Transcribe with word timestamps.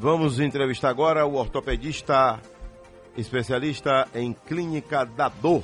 Vamos 0.00 0.40
entrevistar 0.40 0.88
agora 0.88 1.26
o 1.26 1.34
ortopedista 1.34 2.40
especialista 3.18 4.08
em 4.14 4.32
clínica 4.32 5.04
da 5.04 5.28
dor, 5.28 5.62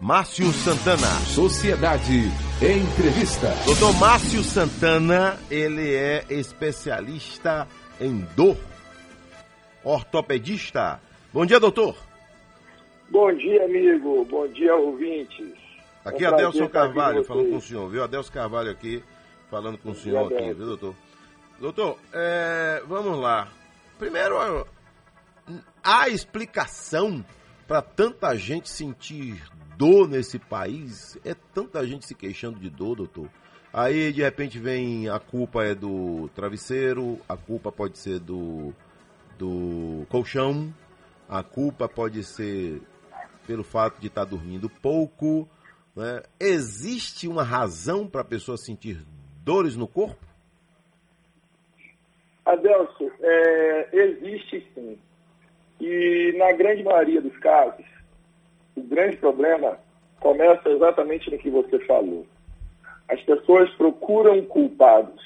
Márcio 0.00 0.46
Santana. 0.52 1.08
Sociedade 1.26 2.30
Entrevista. 2.62 3.52
Doutor 3.66 3.98
Márcio 3.98 4.44
Santana, 4.44 5.36
ele 5.50 5.92
é 5.92 6.24
especialista 6.30 7.66
em 8.00 8.20
dor, 8.36 8.56
ortopedista. 9.82 11.00
Bom 11.32 11.44
dia, 11.44 11.58
doutor. 11.58 11.96
Bom 13.10 13.34
dia, 13.34 13.64
amigo. 13.64 14.24
Bom 14.26 14.46
dia, 14.46 14.72
ouvintes. 14.72 15.52
Aqui 16.04 16.24
é 16.24 16.28
Adelson 16.28 16.68
Carvalho 16.68 17.24
falando 17.24 17.50
com 17.50 17.56
o 17.56 17.60
senhor, 17.60 17.90
viu? 17.90 18.04
Adelson 18.04 18.32
Carvalho 18.32 18.70
aqui 18.70 19.02
falando 19.50 19.78
com 19.78 19.90
o 19.90 19.94
senhor 19.96 20.32
aqui, 20.32 20.54
viu, 20.54 20.66
doutor? 20.66 20.94
Doutor, 21.58 21.98
é, 22.12 22.82
vamos 22.86 23.18
lá. 23.18 23.48
Primeiro, 23.98 24.66
há 25.82 26.08
explicação 26.08 27.24
para 27.66 27.80
tanta 27.80 28.36
gente 28.36 28.68
sentir 28.68 29.40
dor 29.76 30.08
nesse 30.08 30.38
país? 30.38 31.16
É 31.24 31.32
tanta 31.32 31.86
gente 31.86 32.06
se 32.06 32.14
queixando 32.14 32.58
de 32.58 32.68
dor, 32.68 32.96
doutor. 32.96 33.30
Aí, 33.72 34.12
de 34.12 34.22
repente, 34.22 34.58
vem 34.58 35.08
a 35.08 35.18
culpa 35.18 35.64
é 35.64 35.74
do 35.74 36.28
travesseiro, 36.34 37.20
a 37.28 37.36
culpa 37.36 37.72
pode 37.72 37.98
ser 37.98 38.18
do, 38.18 38.72
do 39.38 40.06
colchão, 40.08 40.72
a 41.28 41.42
culpa 41.42 41.88
pode 41.88 42.22
ser 42.24 42.82
pelo 43.46 43.64
fato 43.64 44.00
de 44.00 44.08
estar 44.08 44.24
dormindo 44.24 44.68
pouco. 44.68 45.48
Né? 45.94 46.22
Existe 46.38 47.28
uma 47.28 47.44
razão 47.44 48.08
para 48.08 48.22
a 48.22 48.24
pessoa 48.24 48.56
sentir 48.56 49.04
dores 49.42 49.76
no 49.76 49.86
corpo? 49.86 50.33
Adelso, 52.64 53.12
é, 53.20 53.88
existe 53.92 54.66
sim. 54.74 54.98
E 55.78 56.34
na 56.38 56.52
grande 56.52 56.82
maioria 56.82 57.20
dos 57.20 57.36
casos, 57.38 57.84
o 58.74 58.82
grande 58.82 59.18
problema 59.18 59.78
começa 60.18 60.70
exatamente 60.70 61.30
no 61.30 61.38
que 61.38 61.50
você 61.50 61.78
falou. 61.80 62.26
As 63.08 63.20
pessoas 63.20 63.70
procuram 63.74 64.42
culpados, 64.46 65.22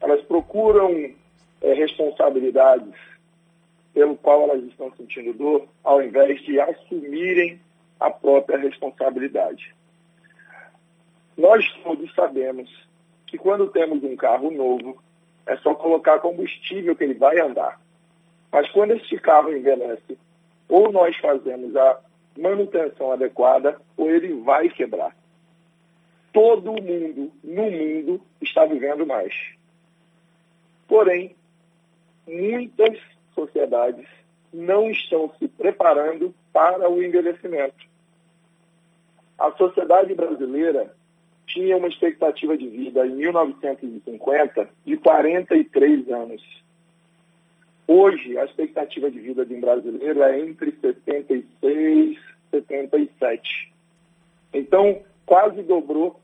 elas 0.00 0.22
procuram 0.24 1.14
é, 1.62 1.72
responsabilidades 1.72 2.94
pelo 3.94 4.14
qual 4.16 4.42
elas 4.42 4.62
estão 4.64 4.92
sentindo 4.96 5.32
dor, 5.32 5.66
ao 5.82 6.02
invés 6.02 6.42
de 6.42 6.60
assumirem 6.60 7.58
a 7.98 8.10
própria 8.10 8.58
responsabilidade. 8.58 9.74
Nós 11.38 11.64
todos 11.82 12.14
sabemos 12.14 12.68
que 13.26 13.38
quando 13.38 13.70
temos 13.70 14.04
um 14.04 14.14
carro 14.14 14.50
novo, 14.50 15.02
é 15.46 15.56
só 15.58 15.74
colocar 15.74 16.18
combustível 16.18 16.96
que 16.96 17.04
ele 17.04 17.14
vai 17.14 17.38
andar. 17.38 17.80
Mas 18.50 18.68
quando 18.70 18.92
este 18.92 19.18
carro 19.18 19.56
envelhece, 19.56 20.18
ou 20.68 20.90
nós 20.90 21.16
fazemos 21.18 21.76
a 21.76 22.00
manutenção 22.36 23.12
adequada, 23.12 23.80
ou 23.96 24.10
ele 24.10 24.34
vai 24.42 24.68
quebrar. 24.68 25.16
Todo 26.32 26.72
mundo 26.72 27.32
no 27.42 27.70
mundo 27.70 28.20
está 28.42 28.66
vivendo 28.66 29.06
mais. 29.06 29.32
Porém, 30.88 31.34
muitas 32.26 32.98
sociedades 33.34 34.06
não 34.52 34.90
estão 34.90 35.32
se 35.38 35.48
preparando 35.48 36.34
para 36.52 36.88
o 36.90 37.02
envelhecimento. 37.02 37.86
A 39.38 39.52
sociedade 39.52 40.14
brasileira 40.14 40.95
tinha 41.46 41.76
uma 41.76 41.88
expectativa 41.88 42.56
de 42.56 42.68
vida 42.68 43.06
em 43.06 43.14
1950 43.16 44.68
de 44.84 44.96
43 44.96 46.10
anos. 46.10 46.42
Hoje, 47.86 48.36
a 48.36 48.44
expectativa 48.44 49.10
de 49.10 49.20
vida 49.20 49.46
de 49.46 49.54
um 49.54 49.60
brasileiro 49.60 50.22
é 50.22 50.40
entre 50.40 50.72
76 50.80 51.46
e 51.62 52.18
77. 52.50 53.72
Então, 54.52 55.02
quase 55.24 55.62
dobrou. 55.62 56.20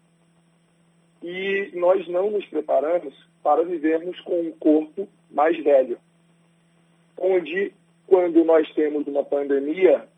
E 1.23 1.71
nós 1.75 2.07
não 2.09 2.33
nos 2.33 2.45
preparamos 2.47 3.15
para 3.45 3.63
vivermos 3.63 4.19
com 4.21 4.41
um 4.41 4.51
corpo 4.53 5.09
mais 5.31 5.57
velho. 5.63 5.99
Onde, 7.17 7.73
quando 8.09 8.45
nós 8.45 8.69
temos 8.75 9.07
uma 9.07 9.23
pandemia, 9.23 10.09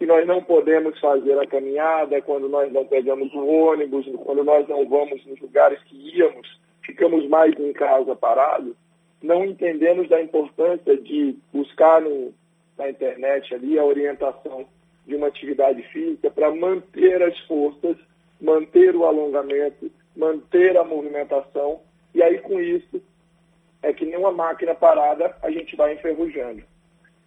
que 0.00 0.06
nós 0.06 0.26
não 0.26 0.42
podemos 0.42 0.98
fazer 0.98 1.38
a 1.38 1.46
caminhada, 1.46 2.22
quando 2.22 2.48
nós 2.48 2.72
não 2.72 2.86
pegamos 2.86 3.30
o 3.34 3.44
ônibus, 3.46 4.06
quando 4.24 4.42
nós 4.42 4.66
não 4.66 4.88
vamos 4.88 5.22
nos 5.26 5.38
lugares 5.38 5.78
que 5.82 6.16
íamos, 6.16 6.58
ficamos 6.82 7.28
mais 7.28 7.52
em 7.60 7.70
casa 7.74 8.16
parados, 8.16 8.74
não 9.22 9.44
entendemos 9.44 10.08
da 10.08 10.18
importância 10.22 10.96
de 10.96 11.36
buscar 11.52 12.00
no, 12.00 12.32
na 12.78 12.88
internet 12.88 13.54
ali 13.54 13.78
a 13.78 13.84
orientação 13.84 14.64
de 15.06 15.16
uma 15.16 15.26
atividade 15.26 15.82
física 15.88 16.30
para 16.30 16.50
manter 16.50 17.22
as 17.22 17.38
forças, 17.40 17.98
manter 18.40 18.96
o 18.96 19.04
alongamento, 19.04 19.92
manter 20.16 20.78
a 20.78 20.82
movimentação, 20.82 21.78
e 22.14 22.22
aí 22.22 22.38
com 22.38 22.58
isso 22.58 23.02
é 23.82 23.92
que 23.92 24.06
nem 24.06 24.16
uma 24.16 24.32
máquina 24.32 24.74
parada 24.74 25.36
a 25.42 25.50
gente 25.50 25.76
vai 25.76 25.92
enferrujando. 25.92 26.62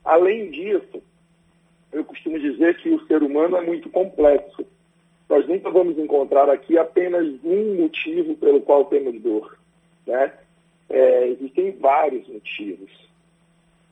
Além 0.04 0.50
disso, 0.50 1.04
eu 1.94 2.04
costumo 2.04 2.40
dizer 2.40 2.78
que 2.78 2.90
o 2.90 3.06
ser 3.06 3.22
humano 3.22 3.58
é 3.58 3.62
muito 3.62 3.90
complexo. 3.90 4.66
Nós 5.30 5.48
nunca 5.48 5.70
vamos 5.70 5.98
encontrar 5.98 6.50
aqui 6.50 6.78
apenas 6.78 7.26
um 7.44 7.76
motivo 7.82 8.36
pelo 8.36 8.62
qual 8.62 8.86
temos 8.86 9.22
dor. 9.22 9.58
Né? 10.06 10.34
É, 10.90 11.28
existem 11.28 11.72
vários 11.80 12.28
motivos. 12.28 12.92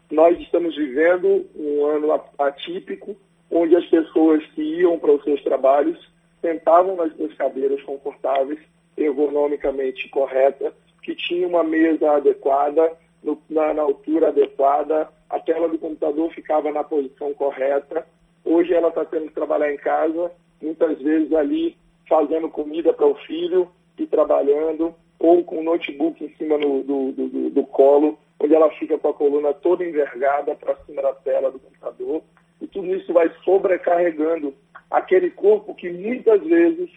Nós 0.09 0.37
estamos 0.39 0.75
vivendo 0.75 1.45
um 1.55 1.85
ano 1.85 2.21
atípico, 2.37 3.15
onde 3.49 3.75
as 3.75 3.85
pessoas 3.85 4.45
que 4.47 4.61
iam 4.61 4.99
para 4.99 5.13
os 5.13 5.23
seus 5.23 5.41
trabalhos 5.43 5.97
sentavam 6.41 6.95
nas 6.95 7.15
suas 7.15 7.33
cadeiras 7.35 7.81
confortáveis, 7.83 8.59
ergonomicamente 8.97 10.09
corretas, 10.09 10.73
que 11.01 11.15
tinham 11.15 11.49
uma 11.49 11.63
mesa 11.63 12.11
adequada, 12.11 12.91
no, 13.23 13.41
na, 13.49 13.73
na 13.73 13.83
altura 13.83 14.29
adequada, 14.29 15.07
a 15.31 15.39
tela 15.39 15.69
do 15.69 15.79
computador 15.79 16.29
ficava 16.33 16.71
na 16.71 16.83
posição 16.83 17.33
correta. 17.33 18.05
Hoje 18.43 18.73
ela 18.73 18.89
está 18.89 19.05
tendo 19.05 19.27
que 19.27 19.33
trabalhar 19.33 19.73
em 19.73 19.77
casa, 19.77 20.31
muitas 20.61 21.01
vezes 21.01 21.31
ali 21.33 21.77
fazendo 22.07 22.49
comida 22.49 22.91
para 22.91 23.07
o 23.07 23.15
filho 23.15 23.69
e 23.97 24.05
trabalhando, 24.05 24.93
ou 25.17 25.43
com 25.43 25.59
o 25.59 25.63
notebook 25.63 26.21
em 26.23 26.35
cima 26.35 26.57
no, 26.57 26.83
do, 26.83 27.11
do, 27.13 27.49
do, 27.49 27.63
colo, 27.63 28.19
onde 28.39 28.53
ela 28.53 28.69
fica 28.71 28.97
com 28.97 29.09
a 29.09 29.13
coluna 29.13 29.53
toda 29.53 29.85
envergada 29.85 30.53
para 30.55 30.75
cima 30.85 31.01
da 31.01 31.13
tela 31.13 31.49
do 31.49 31.59
computador. 31.59 32.21
E 32.59 32.67
tudo 32.67 32.93
isso 32.93 33.13
vai 33.13 33.31
sobrecarregando 33.45 34.53
aquele 34.89 35.29
corpo 35.29 35.73
que 35.73 35.89
muitas 35.89 36.41
vezes 36.43 36.89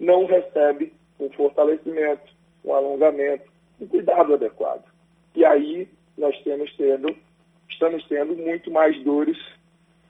não 0.00 0.24
recebe 0.24 0.92
um 1.20 1.30
fortalecimento, 1.30 2.32
um 2.64 2.74
alongamento, 2.74 3.44
um 3.80 3.86
cuidado 3.86 4.34
adequado. 4.34 4.84
E 5.36 5.44
aí 5.44 5.88
nós 6.18 6.36
temos 6.42 6.74
tendo, 6.76 7.14
tendo 8.20 8.36
muito 8.36 8.70
mais 8.70 9.02
dores, 9.02 9.38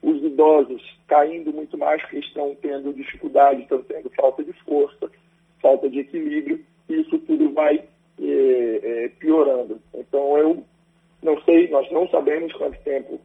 os 0.01 0.21
idosos 0.21 0.81
caindo 1.07 1.53
muito 1.53 1.77
mais 1.77 2.01
porque 2.01 2.19
estão 2.19 2.55
tendo 2.61 2.93
dificuldade, 2.93 3.61
estão 3.61 3.81
tendo 3.83 4.09
falta 4.09 4.43
de 4.43 4.51
força, 4.63 5.09
falta 5.61 5.89
de 5.89 5.99
equilíbrio, 5.99 6.63
e 6.89 7.01
isso 7.01 7.17
tudo 7.19 7.53
vai 7.53 7.81
é, 8.21 8.79
é, 8.83 9.09
piorando. 9.19 9.79
Então 9.93 10.37
eu 10.37 10.63
não 11.21 11.41
sei, 11.43 11.69
nós 11.69 11.89
não 11.91 12.07
sabemos 12.09 12.51
quanto 12.53 12.81
tempo 12.83 13.19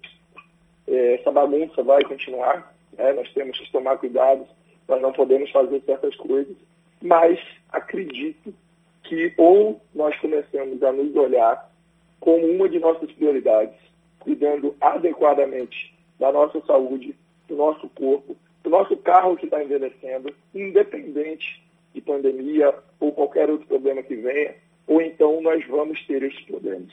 é, 0.86 1.14
essa 1.14 1.32
bagunça 1.32 1.82
vai 1.82 2.02
continuar, 2.04 2.72
né? 2.96 3.12
nós 3.12 3.32
temos 3.32 3.58
que 3.58 3.72
tomar 3.72 3.98
cuidado, 3.98 4.46
nós 4.86 5.02
não 5.02 5.12
podemos 5.12 5.50
fazer 5.50 5.82
certas 5.82 6.14
coisas, 6.14 6.56
mas 7.02 7.40
acredito 7.72 8.54
que 9.02 9.32
ou 9.36 9.80
nós 9.94 10.16
começamos 10.20 10.80
a 10.82 10.92
nos 10.92 11.14
olhar 11.16 11.72
como 12.20 12.46
uma 12.46 12.68
de 12.68 12.78
nossas 12.78 13.10
prioridades, 13.12 13.86
cuidando 14.26 14.74
adequadamente 14.80 15.94
da 16.18 16.32
nossa 16.32 16.60
saúde, 16.66 17.14
do 17.46 17.54
nosso 17.54 17.88
corpo, 17.90 18.36
do 18.64 18.68
nosso 18.68 18.96
carro 18.96 19.36
que 19.36 19.44
está 19.44 19.62
envelhecendo, 19.62 20.34
independente 20.52 21.62
de 21.94 22.00
pandemia 22.00 22.74
ou 22.98 23.12
qualquer 23.12 23.48
outro 23.48 23.68
problema 23.68 24.02
que 24.02 24.16
venha, 24.16 24.56
ou 24.84 25.00
então 25.00 25.40
nós 25.40 25.64
vamos 25.68 26.04
ter 26.06 26.24
esses 26.24 26.40
problemas. 26.42 26.92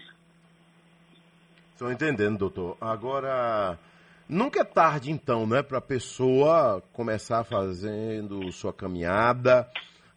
Estou 1.71 1.91
entendendo, 1.91 2.37
doutor. 2.37 2.77
Agora, 2.79 3.79
nunca 4.29 4.61
é 4.61 4.63
tarde, 4.63 5.11
então, 5.11 5.47
né, 5.47 5.63
para 5.63 5.79
a 5.79 5.81
pessoa 5.81 6.83
começar 6.93 7.43
fazendo 7.43 8.51
sua 8.51 8.71
caminhada. 8.71 9.67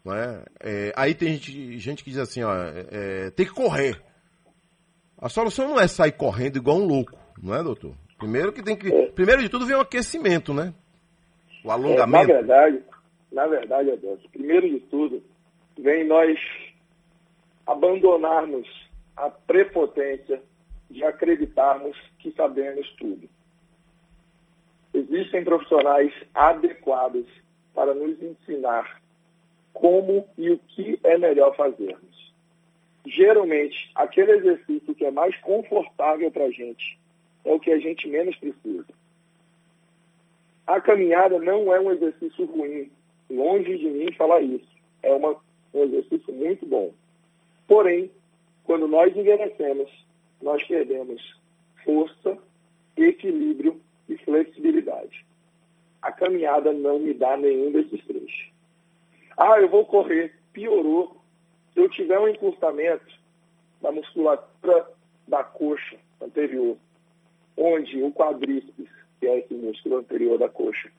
Não 0.04 0.14
é? 0.14 0.44
É, 0.60 0.92
aí 0.94 1.14
tem 1.14 1.32
gente, 1.32 1.78
gente 1.78 2.04
que 2.04 2.10
diz 2.10 2.18
assim, 2.18 2.42
ó, 2.42 2.54
é, 2.54 2.86
é 2.90 3.30
tem 3.30 3.46
que 3.46 3.52
correr. 3.52 4.05
A 5.18 5.28
solução 5.28 5.68
não 5.68 5.80
é 5.80 5.88
sair 5.88 6.12
correndo 6.12 6.56
igual 6.56 6.76
um 6.76 6.86
louco, 6.86 7.18
não 7.42 7.54
é, 7.54 7.62
doutor? 7.62 7.94
Primeiro 8.18 8.52
que 8.52 8.62
tem 8.62 8.76
que. 8.76 8.92
É. 8.92 9.06
Primeiro 9.10 9.42
de 9.42 9.48
tudo 9.48 9.66
vem 9.66 9.76
o 9.76 9.80
aquecimento, 9.80 10.52
né? 10.52 10.72
O 11.64 11.70
alongamento. 11.70 12.30
É, 12.30 12.34
na 12.34 12.40
verdade, 12.40 12.82
na 13.32 13.46
verdade, 13.46 13.90
Adelso, 13.90 14.28
primeiro 14.30 14.68
de 14.68 14.80
tudo, 14.80 15.22
vem 15.78 16.06
nós 16.06 16.38
abandonarmos 17.66 18.66
a 19.16 19.28
prepotência 19.28 20.40
de 20.90 21.02
acreditarmos 21.04 21.96
que 22.18 22.30
sabemos 22.32 22.88
tudo. 22.98 23.28
Existem 24.94 25.44
profissionais 25.44 26.12
adequados 26.34 27.26
para 27.74 27.94
nos 27.94 28.22
ensinar 28.22 29.02
como 29.74 30.26
e 30.38 30.50
o 30.50 30.58
que 30.58 30.98
é 31.04 31.18
melhor 31.18 31.54
fazermos. 31.56 32.25
Geralmente, 33.06 33.90
aquele 33.94 34.32
exercício 34.32 34.94
que 34.94 35.04
é 35.04 35.10
mais 35.10 35.36
confortável 35.40 36.30
para 36.30 36.44
a 36.44 36.50
gente 36.50 36.98
é 37.44 37.52
o 37.52 37.60
que 37.60 37.70
a 37.70 37.78
gente 37.78 38.08
menos 38.08 38.36
precisa. 38.36 38.86
A 40.66 40.80
caminhada 40.80 41.38
não 41.38 41.72
é 41.72 41.80
um 41.80 41.92
exercício 41.92 42.44
ruim, 42.46 42.90
longe 43.30 43.78
de 43.78 43.88
mim 43.88 44.12
falar 44.12 44.40
isso. 44.40 44.68
É 45.02 45.12
uma, 45.12 45.36
um 45.72 45.84
exercício 45.84 46.34
muito 46.34 46.66
bom. 46.66 46.92
Porém, 47.68 48.10
quando 48.64 48.88
nós 48.88 49.16
envelhecemos, 49.16 49.88
nós 50.42 50.62
perdemos 50.64 51.22
força, 51.84 52.36
equilíbrio 52.96 53.80
e 54.08 54.16
flexibilidade. 54.18 55.24
A 56.02 56.10
caminhada 56.10 56.72
não 56.72 56.98
me 56.98 57.14
dá 57.14 57.36
nenhum 57.36 57.70
desses 57.70 58.04
três. 58.04 58.50
Ah, 59.36 59.60
eu 59.60 59.68
vou 59.68 59.84
correr. 59.86 60.34
Piorou. 60.52 61.16
Se 61.76 61.82
eu 61.82 61.90
tiver 61.90 62.18
um 62.18 62.26
encurtamento 62.26 63.04
da 63.82 63.92
musculatura 63.92 64.86
da 65.28 65.44
coxa 65.44 65.98
anterior, 66.22 66.74
onde 67.54 68.02
o 68.02 68.10
quadríceps, 68.12 68.88
que 69.20 69.26
é 69.26 69.40
esse 69.40 69.52
músculo 69.52 69.98
anterior 69.98 70.38
da 70.38 70.48
coxa, 70.48 70.90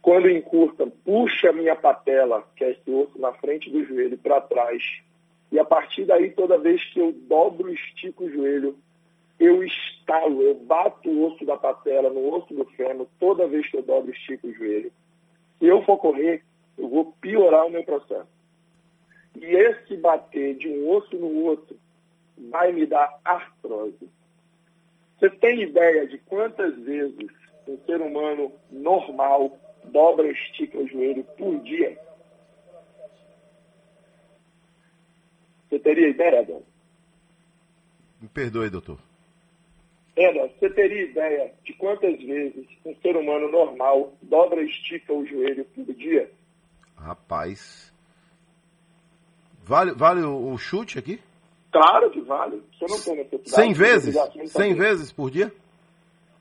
quando 0.00 0.30
encurta, 0.30 0.86
puxa 1.04 1.50
a 1.50 1.52
minha 1.52 1.76
patela, 1.76 2.42
que 2.56 2.64
é 2.64 2.70
esse 2.70 2.90
osso 2.90 3.18
na 3.18 3.34
frente 3.34 3.68
do 3.68 3.84
joelho, 3.84 4.16
para 4.16 4.40
trás. 4.40 4.82
E 5.52 5.58
a 5.58 5.64
partir 5.64 6.06
daí, 6.06 6.30
toda 6.30 6.56
vez 6.56 6.82
que 6.86 7.00
eu 7.00 7.12
dobro 7.12 7.68
e 7.68 7.74
estico 7.74 8.24
o 8.24 8.32
joelho, 8.32 8.78
eu 9.38 9.62
estalo, 9.62 10.40
eu 10.40 10.54
bato 10.54 11.10
o 11.10 11.26
osso 11.26 11.44
da 11.44 11.58
patela 11.58 12.08
no 12.08 12.34
osso 12.34 12.54
do 12.54 12.64
fêmur 12.64 13.06
toda 13.20 13.46
vez 13.46 13.70
que 13.70 13.76
eu 13.76 13.82
dobro 13.82 14.10
e 14.10 14.14
estico 14.14 14.46
o 14.46 14.54
joelho. 14.54 14.90
Se 15.58 15.66
eu 15.66 15.82
for 15.82 15.98
correr, 15.98 16.42
eu 16.78 16.88
vou 16.88 17.12
piorar 17.20 17.66
o 17.66 17.70
meu 17.70 17.84
processo. 17.84 18.38
E 19.40 19.54
bater 19.98 20.56
de 20.56 20.68
um 20.68 20.88
osso 20.90 21.16
no 21.16 21.44
outro 21.44 21.76
vai 22.50 22.72
me 22.72 22.86
dar 22.86 23.18
artrose. 23.24 24.08
Você 25.18 25.30
tem 25.30 25.62
ideia 25.62 26.06
de 26.06 26.18
quantas 26.18 26.76
vezes 26.78 27.28
um 27.66 27.76
ser 27.84 28.00
humano 28.00 28.52
normal 28.70 29.58
dobra 29.84 30.28
e 30.28 30.32
estica 30.32 30.78
o 30.78 30.86
joelho 30.86 31.24
por 31.36 31.58
dia? 31.60 31.98
Você 35.68 35.78
teria 35.78 36.08
ideia, 36.08 36.44
Dom? 36.44 36.62
Me 38.20 38.28
perdoe, 38.28 38.70
doutor. 38.70 38.98
Eda, 40.16 40.48
você 40.48 40.70
teria 40.70 41.02
ideia 41.02 41.52
de 41.64 41.72
quantas 41.74 42.18
vezes 42.20 42.66
um 42.84 42.94
ser 42.96 43.16
humano 43.16 43.50
normal 43.50 44.12
dobra 44.22 44.60
e 44.62 44.66
estica 44.66 45.12
o 45.12 45.24
joelho 45.24 45.64
por 45.66 45.84
dia? 45.94 46.30
Rapaz. 46.96 47.92
Vale, 49.68 49.92
vale 49.92 50.22
o, 50.22 50.52
o 50.52 50.56
chute 50.56 50.98
aqui? 50.98 51.20
Claro 51.70 52.10
que 52.10 52.22
vale. 52.22 52.62
Você 52.72 52.86
não 52.88 52.98
tem 52.98 53.16
necessidade. 53.16 53.50
100 53.50 53.72
vezes? 53.74 54.16
100 54.46 54.74
vezes 54.74 55.12
por 55.12 55.30
dia? 55.30 55.52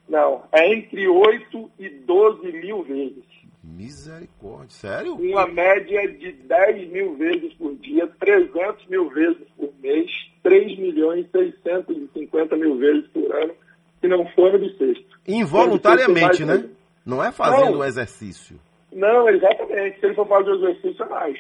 Não, 0.08 0.44
é 0.54 0.74
entre 0.74 1.06
8 1.06 1.72
e 1.78 1.90
12 1.90 2.52
mil 2.54 2.84
vezes. 2.84 3.26
Misericórdia, 3.62 4.70
sério? 4.70 5.16
Uma 5.16 5.46
média 5.46 6.08
de 6.08 6.32
10 6.32 6.90
mil 6.90 7.16
vezes 7.18 7.54
por 7.56 7.76
dia, 7.76 8.08
300 8.18 8.88
mil 8.88 9.10
vezes 9.10 9.46
por 9.58 9.74
mês, 9.82 10.10
3 10.42 10.80
milhões 10.80 11.26
e 11.26 11.52
650 11.52 12.56
mil 12.56 12.78
vezes 12.78 13.06
por 13.08 13.30
ano, 13.36 13.54
se 14.00 14.08
não 14.08 14.26
for 14.28 14.54
no 14.54 14.60
bissexto. 14.60 15.20
Involuntariamente, 15.28 16.46
né? 16.46 16.70
Não 17.06 17.22
é 17.22 17.30
fazendo 17.34 17.80
o 17.80 17.84
exercício. 17.84 18.58
Não, 18.94 19.28
exatamente. 19.28 20.00
Se 20.00 20.06
ele 20.06 20.16
for 20.16 20.28
fazer 20.30 20.50
o 20.50 20.56
exercício, 20.56 21.04
é 21.04 21.10
mais. 21.10 21.38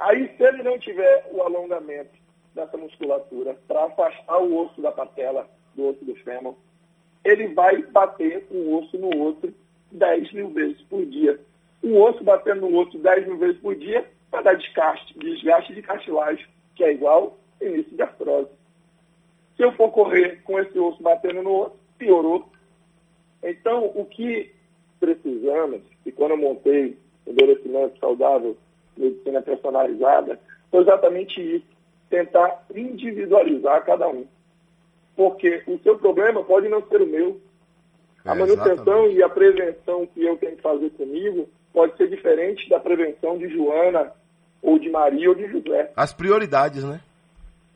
Aí, 0.00 0.34
se 0.34 0.42
ele 0.42 0.62
não 0.62 0.78
tiver 0.78 1.28
o 1.30 1.42
alongamento 1.42 2.18
dessa 2.54 2.74
musculatura 2.78 3.54
para 3.68 3.84
afastar 3.84 4.38
o 4.42 4.56
osso 4.56 4.80
da 4.80 4.90
patela 4.90 5.46
do 5.74 5.88
osso 5.88 6.02
do 6.04 6.14
fêmur, 6.16 6.54
ele 7.22 7.48
vai 7.48 7.82
bater 7.82 8.46
um 8.50 8.76
osso 8.76 8.96
no 8.96 9.14
outro 9.18 9.52
10 9.92 10.32
mil 10.32 10.48
vezes 10.50 10.80
por 10.82 11.04
dia. 11.04 11.38
Um 11.84 12.00
osso 12.00 12.24
batendo 12.24 12.62
no 12.62 12.74
outro 12.74 12.98
10 12.98 13.26
mil 13.26 13.36
vezes 13.36 13.60
por 13.60 13.74
dia 13.74 14.04
vai 14.30 14.42
dar 14.42 14.54
desgaste, 14.54 15.18
desgaste 15.18 15.74
de 15.74 15.82
cartilagem, 15.82 16.46
que 16.74 16.82
é 16.82 16.92
igual 16.92 17.38
início 17.60 17.94
de 17.94 18.02
artrose. 18.02 18.48
Se 19.54 19.62
eu 19.62 19.72
for 19.72 19.90
correr 19.90 20.42
com 20.44 20.58
esse 20.58 20.78
osso 20.78 21.02
batendo 21.02 21.42
no 21.42 21.50
outro, 21.50 21.78
piorou. 21.98 22.48
Então, 23.42 23.92
o 23.94 24.06
que 24.06 24.50
precisamos, 24.98 25.82
e 26.06 26.10
quando 26.10 26.30
eu 26.30 26.38
montei 26.38 26.96
envelhecimento 27.26 27.98
saudável, 27.98 28.56
medicina 29.00 29.42
personalizada, 29.42 30.38
foi 30.70 30.82
exatamente 30.82 31.40
isso, 31.40 31.66
tentar 32.08 32.64
individualizar 32.74 33.84
cada 33.84 34.08
um. 34.08 34.26
Porque 35.16 35.62
o 35.66 35.78
seu 35.78 35.98
problema 35.98 36.42
pode 36.44 36.68
não 36.68 36.82
ser 36.88 37.02
o 37.02 37.06
meu. 37.06 37.40
A 38.24 38.34
é, 38.34 38.38
manutenção 38.38 39.10
e 39.10 39.22
a 39.22 39.28
prevenção 39.28 40.06
que 40.06 40.24
eu 40.24 40.36
tenho 40.36 40.56
que 40.56 40.62
fazer 40.62 40.90
comigo 40.90 41.48
pode 41.72 41.96
ser 41.96 42.08
diferente 42.08 42.68
da 42.68 42.78
prevenção 42.78 43.38
de 43.38 43.48
Joana, 43.48 44.12
ou 44.62 44.78
de 44.78 44.90
Maria, 44.90 45.28
ou 45.28 45.34
de 45.34 45.46
José. 45.46 45.90
As 45.96 46.12
prioridades, 46.12 46.84
né? 46.84 47.00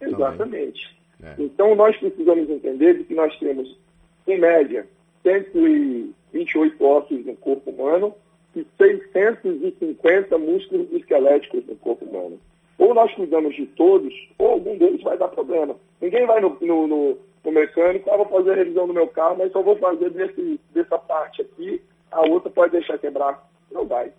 Exatamente. 0.00 0.94
É. 1.22 1.34
Então, 1.38 1.74
nós 1.74 1.96
precisamos 1.96 2.50
entender 2.50 3.04
que 3.04 3.14
nós 3.14 3.36
temos, 3.38 3.78
em 4.26 4.38
média, 4.38 4.86
128 5.22 6.84
ossos 6.84 7.24
no 7.24 7.34
corpo 7.36 7.70
humano 7.70 8.14
e 8.56 8.66
650 8.76 10.38
músculos 10.38 10.92
esqueléticos 10.92 11.66
no 11.66 11.76
corpo 11.76 12.04
humano. 12.04 12.38
Ou 12.78 12.94
nós 12.94 13.12
cuidamos 13.14 13.54
de 13.54 13.66
todos, 13.66 14.12
ou 14.38 14.48
algum 14.48 14.76
deles 14.76 15.02
vai 15.02 15.16
dar 15.16 15.28
problema. 15.28 15.76
Ninguém 16.00 16.26
vai 16.26 16.40
no, 16.40 16.56
no, 16.60 16.86
no, 16.86 17.18
no 17.44 17.52
mecânico, 17.52 18.10
ah, 18.10 18.16
vou 18.16 18.26
fazer 18.26 18.52
a 18.52 18.56
revisão 18.56 18.86
do 18.86 18.94
meu 18.94 19.06
carro, 19.08 19.36
mas 19.38 19.52
só 19.52 19.62
vou 19.62 19.76
fazer 19.76 20.10
desse, 20.10 20.60
dessa 20.72 20.98
parte 20.98 21.42
aqui, 21.42 21.80
a 22.10 22.20
outra 22.28 22.50
pode 22.50 22.72
deixar 22.72 22.98
quebrar. 22.98 23.48
Não 23.70 23.86
vai. 23.86 24.12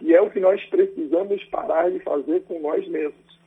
E 0.00 0.14
é 0.14 0.20
o 0.20 0.30
que 0.30 0.40
nós 0.40 0.62
precisamos 0.66 1.42
parar 1.44 1.90
de 1.90 1.98
fazer 2.00 2.42
com 2.42 2.60
nós 2.60 2.86
mesmos. 2.88 3.38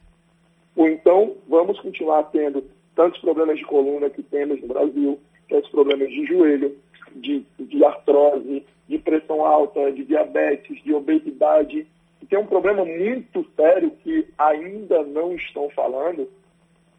Ou 0.76 0.88
então, 0.88 1.36
vamos 1.48 1.80
continuar 1.80 2.24
tendo 2.24 2.64
tantos 2.96 3.20
problemas 3.22 3.58
de 3.58 3.66
coluna 3.66 4.10
que 4.10 4.24
temos 4.24 4.62
no 4.62 4.68
Brasil, 4.68 5.20
tantos 5.50 5.70
problemas 5.72 6.10
de 6.10 6.26
joelho, 6.26 6.76
de, 7.16 7.46
de 7.60 7.84
artrose, 7.84 8.66
de 8.88 8.98
pressão 8.98 9.46
alta, 9.46 9.92
de 9.92 10.04
diabetes, 10.04 10.82
de 10.84 10.94
obesidade. 10.94 11.88
E 12.22 12.26
tem 12.26 12.40
um 12.40 12.46
problema 12.46 12.84
muito 12.86 13.46
sério 13.56 13.92
que 14.04 14.28
ainda 14.38 15.04
não 15.04 15.34
estão 15.34 15.70
falando, 15.70 16.30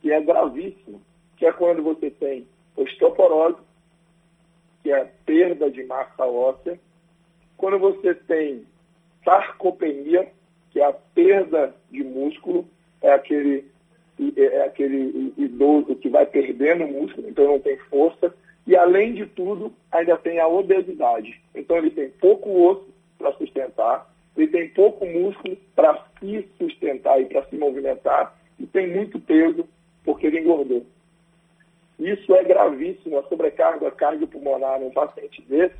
que 0.01 0.11
é 0.13 0.21
gravíssimo, 0.21 1.01
que 1.37 1.47
é 1.47 1.53
quando 1.53 1.83
você 1.83 2.11
tem 2.11 2.47
osteoporose, 2.77 3.59
que 4.83 4.91
é 4.91 5.09
perda 5.25 5.71
de 5.71 5.85
massa 5.85 6.25
óssea, 6.25 6.79
quando 7.57 7.79
você 7.79 8.15
tem 8.15 8.67
sarcopenia, 9.25 10.29
que 10.71 10.81
é 10.81 10.85
a 10.85 10.93
perda 10.93 11.75
de 11.91 12.03
músculo, 12.03 12.67
é 13.01 13.13
aquele, 13.13 13.71
é 14.37 14.63
aquele 14.65 15.33
idoso 15.37 15.95
que 15.97 16.09
vai 16.09 16.27
perdendo 16.27 16.87
músculo, 16.87 17.29
então 17.29 17.47
não 17.47 17.61
tem 17.61 17.77
força, 17.91 18.35
e, 18.67 18.77
além 18.77 19.15
de 19.15 19.27
tudo, 19.27 19.73
ainda 19.91 20.17
tem 20.17 20.39
a 20.39 20.47
obesidade. 20.47 21.41
Então, 21.55 21.77
ele 21.77 21.91
tem 21.91 22.11
pouco 22.11 22.51
osso 22.69 22.89
para 23.19 23.33
sustentar, 23.35 24.11
ele 24.37 24.49
tem 24.49 24.69
pouco 24.69 25.05
músculo 25.05 25.57
para 25.75 26.07
se 26.19 26.49
sustentar 26.59 27.21
e 27.21 27.27
para 27.27 27.45
se 27.47 27.57
movimentar, 27.57 28.37
e 28.59 28.67
tem 28.67 28.89
muito 28.89 29.19
peso 29.21 29.67
porque 30.05 30.27
ele 30.27 30.41
engordou. 30.41 30.85
Isso 31.99 32.35
é 32.35 32.43
gravíssimo, 32.43 33.19
a 33.19 33.23
sobrecarga 33.25 33.91
cardiopulmonar 33.91 34.81
num 34.81 34.91
paciente 34.91 35.43
desse, 35.43 35.77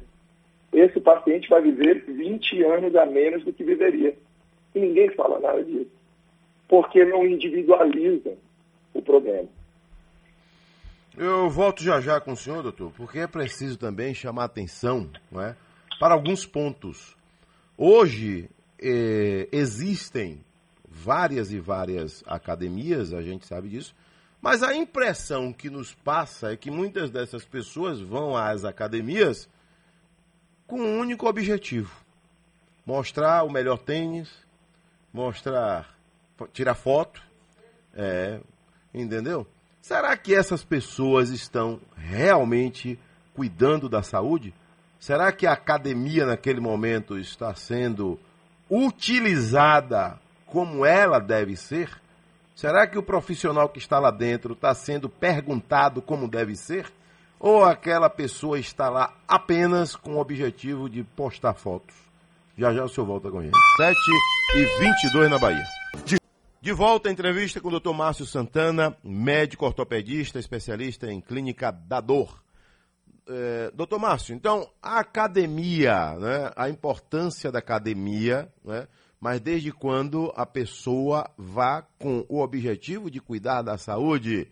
esse 0.73 1.01
paciente 1.01 1.49
vai 1.49 1.61
viver 1.61 2.05
20 2.07 2.63
anos 2.65 2.97
a 2.97 3.05
menos 3.05 3.45
do 3.45 3.53
que 3.53 3.63
viveria. 3.63 4.15
E 4.75 4.81
ninguém 4.81 5.11
fala 5.11 5.39
nada 5.39 5.63
disso, 5.63 5.91
porque 6.67 7.05
não 7.05 7.27
individualiza 7.27 8.35
o 8.95 9.03
problema. 9.03 9.49
Eu 11.17 11.51
volto 11.51 11.83
já 11.83 12.01
já 12.01 12.19
com 12.21 12.33
o 12.33 12.37
senhor, 12.37 12.63
doutor, 12.63 12.91
porque 12.93 13.19
é 13.19 13.27
preciso 13.27 13.77
também 13.77 14.15
chamar 14.15 14.45
atenção 14.45 15.11
não 15.31 15.43
é, 15.43 15.55
para 16.01 16.15
alguns 16.15 16.47
pontos. 16.47 17.15
Hoje 17.77 18.49
eh, 18.79 19.47
existem 19.53 20.43
várias 20.89 21.53
e 21.53 21.61
várias 21.61 22.25
academias, 22.27 23.13
a 23.13 23.21
gente 23.21 23.47
sabe 23.47 23.69
disso, 23.69 23.95
mas 24.41 24.63
a 24.63 24.75
impressão 24.75 25.53
que 25.53 25.69
nos 25.69 25.95
passa 25.95 26.53
é 26.53 26.57
que 26.57 26.71
muitas 26.71 27.11
dessas 27.11 27.45
pessoas 27.45 28.01
vão 28.01 28.35
às 28.35 28.65
academias 28.65 29.51
com 30.67 30.81
um 30.81 30.99
único 30.99 31.29
objetivo: 31.29 31.95
mostrar 32.87 33.43
o 33.43 33.51
melhor 33.51 33.77
tênis, 33.77 34.33
mostrar, 35.13 35.95
tirar 36.55 36.75
foto, 36.75 37.23
é, 37.95 38.41
entendeu? 38.95 39.47
Será 39.83 40.17
que 40.17 40.33
essas 40.33 40.65
pessoas 40.65 41.31
estão 41.31 41.81
realmente 41.97 42.97
cuidando 43.35 43.89
da 43.89 44.01
saúde? 44.01 44.55
Será 45.01 45.33
que 45.33 45.45
a 45.45 45.55
academia 45.55 46.25
naquele 46.25 46.61
momento 46.61 47.19
está 47.19 47.53
sendo 47.57 48.17
utilizada 48.71 50.21
como 50.47 50.87
ela 50.87 51.19
deve 51.19 51.57
ser? 51.57 51.91
Será 52.55 52.87
que 52.87 52.97
o 52.97 53.03
profissional 53.03 53.69
que 53.69 53.81
está 53.81 53.99
lá 53.99 54.13
dentro 54.13 54.53
está 54.53 54.73
sendo 54.73 55.09
perguntado 55.09 56.01
como 56.01 56.29
deve 56.29 56.55
ser? 56.55 56.87
Ou 57.41 57.65
aquela 57.65 58.09
pessoa 58.09 58.61
está 58.61 58.89
lá 58.89 59.13
apenas 59.27 59.97
com 59.97 60.15
o 60.15 60.21
objetivo 60.21 60.89
de 60.89 61.03
postar 61.03 61.55
fotos? 61.55 61.97
Já 62.57 62.73
já 62.73 62.85
o 62.85 62.89
senhor 62.89 63.07
volta 63.07 63.33
com 63.33 63.43
gente. 63.43 63.59
7 63.79 63.97
e 64.55 64.65
22 64.79 65.29
na 65.29 65.39
Bahia. 65.41 65.65
De, 66.63 66.73
volta 66.73 67.09
a 67.09 67.13
entrevista 67.13 67.61
com 67.61 67.69
o 67.71 67.81
Dr. 67.81 67.93
Márcio 67.93 68.25
Santana, 68.25 68.97
médico 69.03 69.67
ortopedista, 69.67 70.39
especialista 70.39 71.11
em 71.11 71.21
clínica 71.21 71.73
da 71.73 72.01
dor. 72.01 72.41
É, 73.29 73.73
doutor 73.75 73.99
Márcio, 73.99 74.33
então 74.33 74.71
a 74.81 75.01
academia, 75.01 76.15
né, 76.21 76.53
a 76.55 76.69
importância 76.69 77.51
da 77.51 77.59
academia, 77.59 78.49
né, 78.65 78.87
mas 79.21 79.41
desde 79.41 79.73
quando 79.73 80.33
a 80.37 80.47
pessoa 80.47 81.29
vá 81.37 81.83
com 81.99 82.25
o 82.29 82.41
objetivo 82.41 83.11
de 83.11 83.21
cuidar 83.21 83.63
da 83.63 83.77
saúde, 83.77 84.49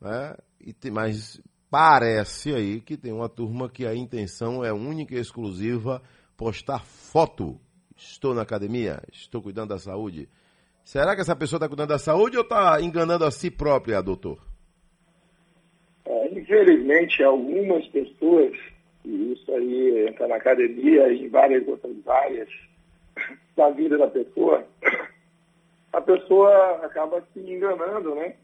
né? 0.00 0.34
E 0.58 0.72
tem, 0.72 0.90
mas 0.90 1.38
parece 1.68 2.54
aí 2.54 2.80
que 2.80 2.96
tem 2.96 3.12
uma 3.12 3.28
turma 3.28 3.68
que 3.68 3.86
a 3.86 3.94
intenção 3.94 4.64
é 4.64 4.72
única 4.72 5.14
e 5.14 5.18
exclusiva 5.18 6.02
postar 6.38 6.86
foto. 6.86 7.60
Estou 7.94 8.32
na 8.32 8.40
academia, 8.40 9.02
estou 9.12 9.42
cuidando 9.42 9.68
da 9.68 9.78
saúde. 9.78 10.26
Será 10.88 11.14
que 11.14 11.20
essa 11.20 11.36
pessoa 11.36 11.58
está 11.58 11.68
cuidando 11.68 11.90
da 11.90 11.98
saúde 11.98 12.38
ou 12.38 12.42
está 12.42 12.80
enganando 12.80 13.22
a 13.22 13.30
si 13.30 13.50
própria, 13.50 14.00
doutor? 14.00 14.38
É, 16.06 16.28
infelizmente, 16.32 17.22
algumas 17.22 17.86
pessoas, 17.88 18.56
e 19.04 19.34
isso 19.34 19.52
aí 19.52 20.08
entra 20.08 20.26
na 20.26 20.36
academia 20.36 21.12
e 21.12 21.26
em 21.26 21.28
várias 21.28 21.68
outras 21.68 21.94
áreas, 22.08 22.48
da 23.54 23.68
vida 23.68 23.98
da 23.98 24.06
pessoa, 24.06 24.66
a 25.92 26.00
pessoa 26.00 26.76
acaba 26.82 27.22
se 27.34 27.40
enganando, 27.40 28.14
né? 28.14 28.36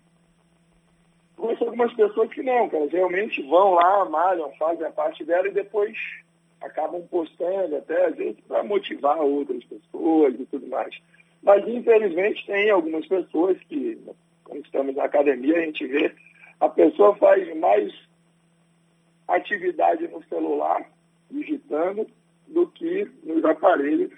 Conheço 1.38 1.64
algumas 1.64 1.94
pessoas 1.94 2.30
que 2.30 2.42
não, 2.42 2.68
que 2.68 2.76
elas 2.76 2.92
realmente 2.92 3.42
vão 3.44 3.70
lá, 3.70 4.04
malham, 4.04 4.52
fazem 4.58 4.86
a 4.86 4.90
parte 4.90 5.24
dela 5.24 5.48
e 5.48 5.50
depois 5.50 5.96
acabam 6.60 7.00
postando, 7.08 7.76
até 7.76 8.04
às 8.04 8.14
vezes 8.14 8.38
para 8.46 8.62
motivar 8.62 9.18
outras 9.22 9.64
pessoas 9.64 10.34
e 10.38 10.44
tudo 10.44 10.66
mais. 10.66 10.94
Mas 11.44 11.68
infelizmente 11.68 12.46
tem 12.46 12.70
algumas 12.70 13.06
pessoas 13.06 13.58
que, 13.68 13.98
quando 14.42 14.64
estamos 14.64 14.96
na 14.96 15.04
academia, 15.04 15.58
a 15.58 15.60
gente 15.60 15.86
vê 15.86 16.10
a 16.58 16.68
pessoa 16.68 17.14
faz 17.16 17.54
mais 17.58 17.92
atividade 19.28 20.08
no 20.08 20.22
celular, 20.24 20.88
digitando, 21.30 22.06
do 22.48 22.66
que 22.68 23.10
nos 23.22 23.44
aparelhos 23.44 24.12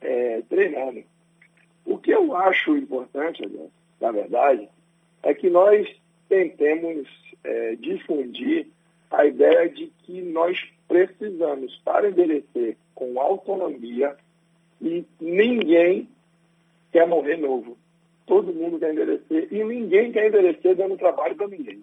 é, 0.00 0.42
treinando. 0.48 1.02
O 1.84 1.98
que 1.98 2.12
eu 2.12 2.36
acho 2.36 2.76
importante, 2.76 3.42
na 4.00 4.12
verdade, 4.12 4.68
é 5.22 5.34
que 5.34 5.50
nós 5.50 5.88
tentemos 6.28 7.08
é, 7.42 7.74
difundir 7.76 8.68
a 9.10 9.26
ideia 9.26 9.68
de 9.68 9.92
que 10.04 10.22
nós 10.22 10.56
precisamos, 10.86 11.76
para 11.84 12.08
envelhecer 12.08 12.76
com 12.94 13.20
autonomia, 13.20 14.16
e 14.80 15.04
ninguém 15.20 16.08
quer 16.92 17.06
morrer 17.06 17.36
novo. 17.36 17.76
Todo 18.26 18.52
mundo 18.52 18.78
quer 18.78 18.92
envelhecer 18.92 19.48
e 19.50 19.64
ninguém 19.64 20.12
quer 20.12 20.28
envelhecer 20.28 20.76
dando 20.76 20.96
trabalho 20.96 21.34
para 21.34 21.48
ninguém. 21.48 21.82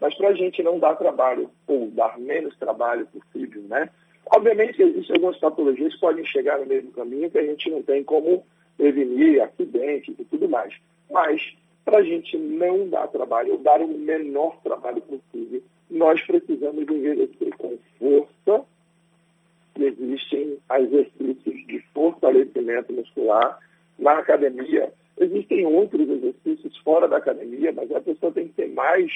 Mas 0.00 0.14
para 0.14 0.28
a 0.28 0.34
gente 0.34 0.62
não 0.62 0.78
dar 0.78 0.94
trabalho, 0.96 1.50
ou 1.66 1.88
dar 1.90 2.18
menos 2.18 2.56
trabalho 2.56 3.06
possível, 3.06 3.62
né? 3.62 3.88
Obviamente 4.34 4.82
existem 4.82 5.16
algumas 5.16 5.38
patologias 5.38 5.94
que 5.94 6.00
podem 6.00 6.24
chegar 6.26 6.58
no 6.58 6.66
mesmo 6.66 6.90
caminho 6.92 7.30
que 7.30 7.38
a 7.38 7.46
gente 7.46 7.70
não 7.70 7.82
tem 7.82 8.02
como 8.04 8.44
prevenir 8.76 9.42
acidentes 9.42 10.14
e 10.18 10.24
tudo 10.24 10.48
mais. 10.48 10.74
Mas, 11.10 11.40
para 11.84 11.98
a 11.98 12.02
gente 12.02 12.36
não 12.36 12.88
dar 12.88 13.06
trabalho, 13.08 13.52
ou 13.52 13.58
dar 13.58 13.80
o 13.80 13.88
menor 13.88 14.60
trabalho 14.62 15.00
possível, 15.02 15.62
nós 15.90 16.20
precisamos 16.22 16.82
envelhecer 16.82 17.56
com 17.56 17.78
força. 17.98 18.66
Existem 19.78 20.58
exercícios 20.78 21.66
de 21.66 21.80
fortalecimento 21.94 22.92
muscular 22.92 23.58
na 23.98 24.18
academia. 24.18 24.92
Existem 25.18 25.66
outros 25.66 26.08
exercícios 26.08 26.76
fora 26.78 27.08
da 27.08 27.16
academia, 27.16 27.72
mas 27.72 27.90
a 27.90 28.00
pessoa 28.00 28.32
tem 28.32 28.48
que 28.48 28.54
ter 28.54 28.68
mais 28.68 29.10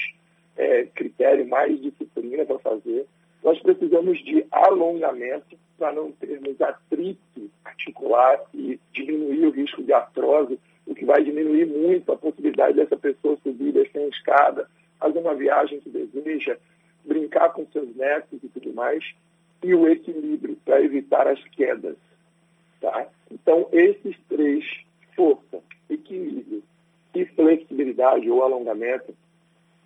é, 0.57 0.85
critério, 0.95 1.47
mais 1.47 1.79
disciplina 1.81 2.45
para 2.45 2.59
fazer 2.59 3.05
nós 3.43 3.59
precisamos 3.59 4.23
de 4.23 4.45
alongamento 4.51 5.57
para 5.77 5.91
não 5.91 6.11
termos 6.11 6.61
atrito 6.61 7.49
articular 7.65 8.39
e 8.53 8.79
diminuir 8.93 9.45
o 9.45 9.51
risco 9.51 9.81
de 9.83 9.91
artrose, 9.91 10.59
o 10.85 10.93
que 10.93 11.05
vai 11.05 11.23
diminuir 11.23 11.65
muito 11.65 12.11
a 12.11 12.17
possibilidade 12.17 12.75
dessa 12.75 12.97
pessoa 12.97 13.37
subir, 13.41 13.71
descer 13.71 14.03
a 14.03 14.07
escada, 14.07 14.69
fazer 14.99 15.19
uma 15.19 15.33
viagem 15.33 15.79
que 15.79 15.89
deseja, 15.89 16.57
brincar 17.03 17.49
com 17.49 17.65
seus 17.73 17.95
netos 17.95 18.39
e 18.43 18.47
tudo 18.49 18.73
mais, 18.73 19.03
e 19.63 19.73
o 19.73 19.87
equilíbrio 19.87 20.57
para 20.63 20.83
evitar 20.83 21.27
as 21.27 21.43
quedas. 21.49 21.95
Tá? 22.81 23.07
Então, 23.29 23.69
esses 23.71 24.17
três, 24.27 24.65
força, 25.15 25.61
equilíbrio 25.87 26.63
e 27.13 27.25
flexibilidade 27.27 28.29
ou 28.29 28.41
alongamento, 28.41 29.15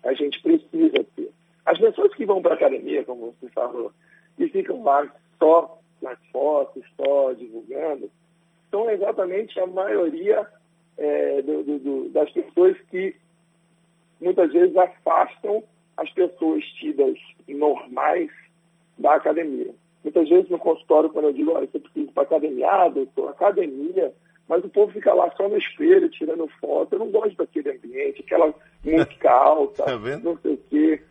a 0.02 0.14
gente 0.14 0.40
precisa 0.40 1.04
ter. 1.14 1.30
As 1.64 1.78
pessoas 1.78 2.14
que 2.14 2.24
vão 2.24 2.40
para 2.40 2.52
a 2.52 2.56
academia, 2.56 3.04
como 3.04 3.34
você 3.38 3.48
falou, 3.50 3.92
e 4.38 4.48
ficam 4.48 4.82
lá 4.82 5.12
só 5.38 5.78
nas 6.00 6.18
fotos, 6.32 6.82
só 6.96 7.32
divulgando, 7.32 8.10
são 8.70 8.88
exatamente 8.88 9.58
a 9.60 9.66
maioria 9.66 10.46
é, 10.96 11.42
do, 11.42 11.62
do, 11.64 11.78
do, 11.78 12.08
das 12.10 12.30
pessoas 12.30 12.78
que 12.90 13.14
muitas 14.20 14.52
vezes 14.52 14.76
afastam 14.76 15.62
as 15.96 16.10
pessoas 16.12 16.64
tidas 16.78 17.18
normais 17.46 18.30
da 18.98 19.14
academia. 19.14 19.74
Muitas 20.06 20.28
vezes 20.28 20.48
no 20.48 20.58
consultório, 20.58 21.10
quando 21.10 21.24
eu 21.24 21.32
digo, 21.32 21.50
olha, 21.50 21.66
você 21.66 21.80
precisa 21.80 22.08
ir 22.08 22.12
para 22.12 22.22
academia, 22.22 22.70
ah, 22.70 22.88
doutor, 22.88 23.30
academia, 23.30 24.14
mas 24.48 24.64
o 24.64 24.68
povo 24.68 24.92
fica 24.92 25.12
lá 25.12 25.28
só 25.36 25.48
no 25.48 25.58
espelho, 25.58 26.08
tirando 26.08 26.48
foto. 26.60 26.92
Eu 26.92 27.00
não 27.00 27.10
gosto 27.10 27.36
daquele 27.36 27.72
ambiente, 27.72 28.22
aquela 28.24 28.54
música 28.84 29.32
alta, 29.32 29.82
tá 29.82 29.98
não 30.22 30.38
sei 30.38 30.54
o 30.54 30.60
quê. 30.70 31.02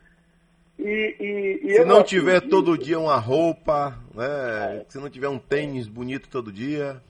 E, 0.80 1.16
e, 1.20 1.60
e 1.68 1.74
se 1.74 1.84
não 1.84 2.02
tiver 2.04 2.40
todo 2.40 2.78
dia 2.78 2.98
uma 2.98 3.18
roupa, 3.18 4.00
né? 4.14 4.78
É. 4.78 4.86
Se 4.88 4.98
não 4.98 5.10
tiver 5.10 5.28
um 5.28 5.40
tênis 5.40 5.90
bonito 5.90 6.30
todo 6.30 6.50
dia. 6.50 7.02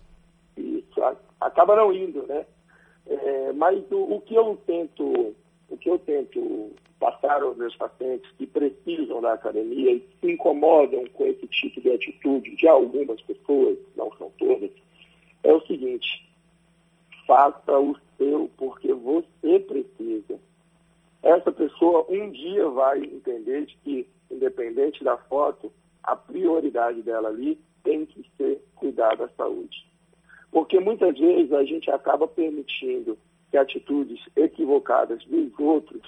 Isso, 0.57 1.03
acaba 1.39 1.75
não 1.75 1.93
indo, 1.93 2.25
né? 2.25 2.47
É, 3.05 3.53
mas 3.53 3.79
o, 3.91 4.15
o, 4.15 4.21
que 4.21 4.33
eu 4.33 4.59
tento, 4.65 5.35
o 5.69 5.77
que 5.77 5.89
eu 5.89 5.99
tento 5.99 6.71
passar 6.99 7.41
aos 7.41 7.57
meus 7.57 7.75
pacientes 7.75 8.29
que 8.37 8.47
precisam 8.47 9.21
da 9.21 9.33
academia 9.33 9.93
e 9.93 10.07
se 10.19 10.31
incomodam 10.31 11.05
com 11.13 11.25
esse 11.25 11.47
tipo 11.47 11.81
de 11.81 11.91
atitude 11.91 12.55
de 12.55 12.67
algumas 12.67 13.21
pessoas, 13.21 13.77
não 13.95 14.11
são 14.17 14.31
todas, 14.37 14.71
é 15.43 15.53
o 15.53 15.65
seguinte: 15.67 16.27
faça 17.27 17.79
o 17.79 17.95
seu 18.17 18.49
porque 18.57 18.93
você 18.93 19.59
precisa 19.59 20.39
essa 21.25 21.51
pessoa 21.51 22.05
um 22.07 22.29
dia 22.29 22.69
vai 22.69 22.99
entender 22.99 23.65
de 23.65 23.75
que, 23.77 24.07
independente 24.29 25.03
da 25.03 25.17
foto, 25.17 25.73
a 26.03 26.15
prioridade 26.15 27.01
dela 27.01 27.29
ali 27.29 27.59
tem 27.83 28.05
que 28.05 28.23
ser 28.37 28.63
cuidar 28.75 29.15
da 29.17 29.27
saúde. 29.29 29.87
Porque 30.51 30.79
muitas 30.79 31.17
vezes 31.17 31.51
a 31.51 31.63
gente 31.63 31.89
acaba 31.89 32.27
permitindo 32.27 33.17
que 33.55 33.57
atitudes 33.57 34.19
equivocadas 34.35 35.23
dos 35.25 35.57
outros 35.57 36.01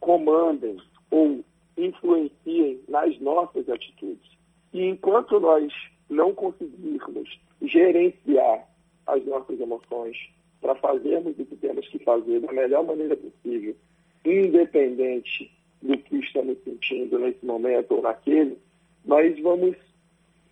comandem 0.00 0.76
ou 1.10 1.42
influenciem 1.78 2.80
nas 2.88 3.18
nossas 3.20 3.66
atitudes. 3.70 4.30
E 4.72 4.84
enquanto 4.84 5.40
nós 5.40 5.72
não 6.10 6.34
conseguirmos 6.34 7.40
gerenciar 7.62 8.68
as 9.06 9.24
nossas 9.24 9.58
emoções, 9.58 10.16
para 10.60 10.74
fazermos 10.74 11.38
o 11.38 11.46
que 11.46 11.56
temos 11.56 11.88
que 11.88 11.98
fazer 12.00 12.40
da 12.40 12.52
melhor 12.52 12.84
maneira 12.84 13.16
possível, 13.16 13.74
independente 14.22 15.50
do 15.80 15.96
que 15.96 16.16
estamos 16.18 16.58
sentindo 16.64 17.18
nesse 17.18 17.44
momento 17.46 17.92
ou 17.92 18.02
naquele, 18.02 18.58
nós 19.06 19.40
vamos 19.40 19.74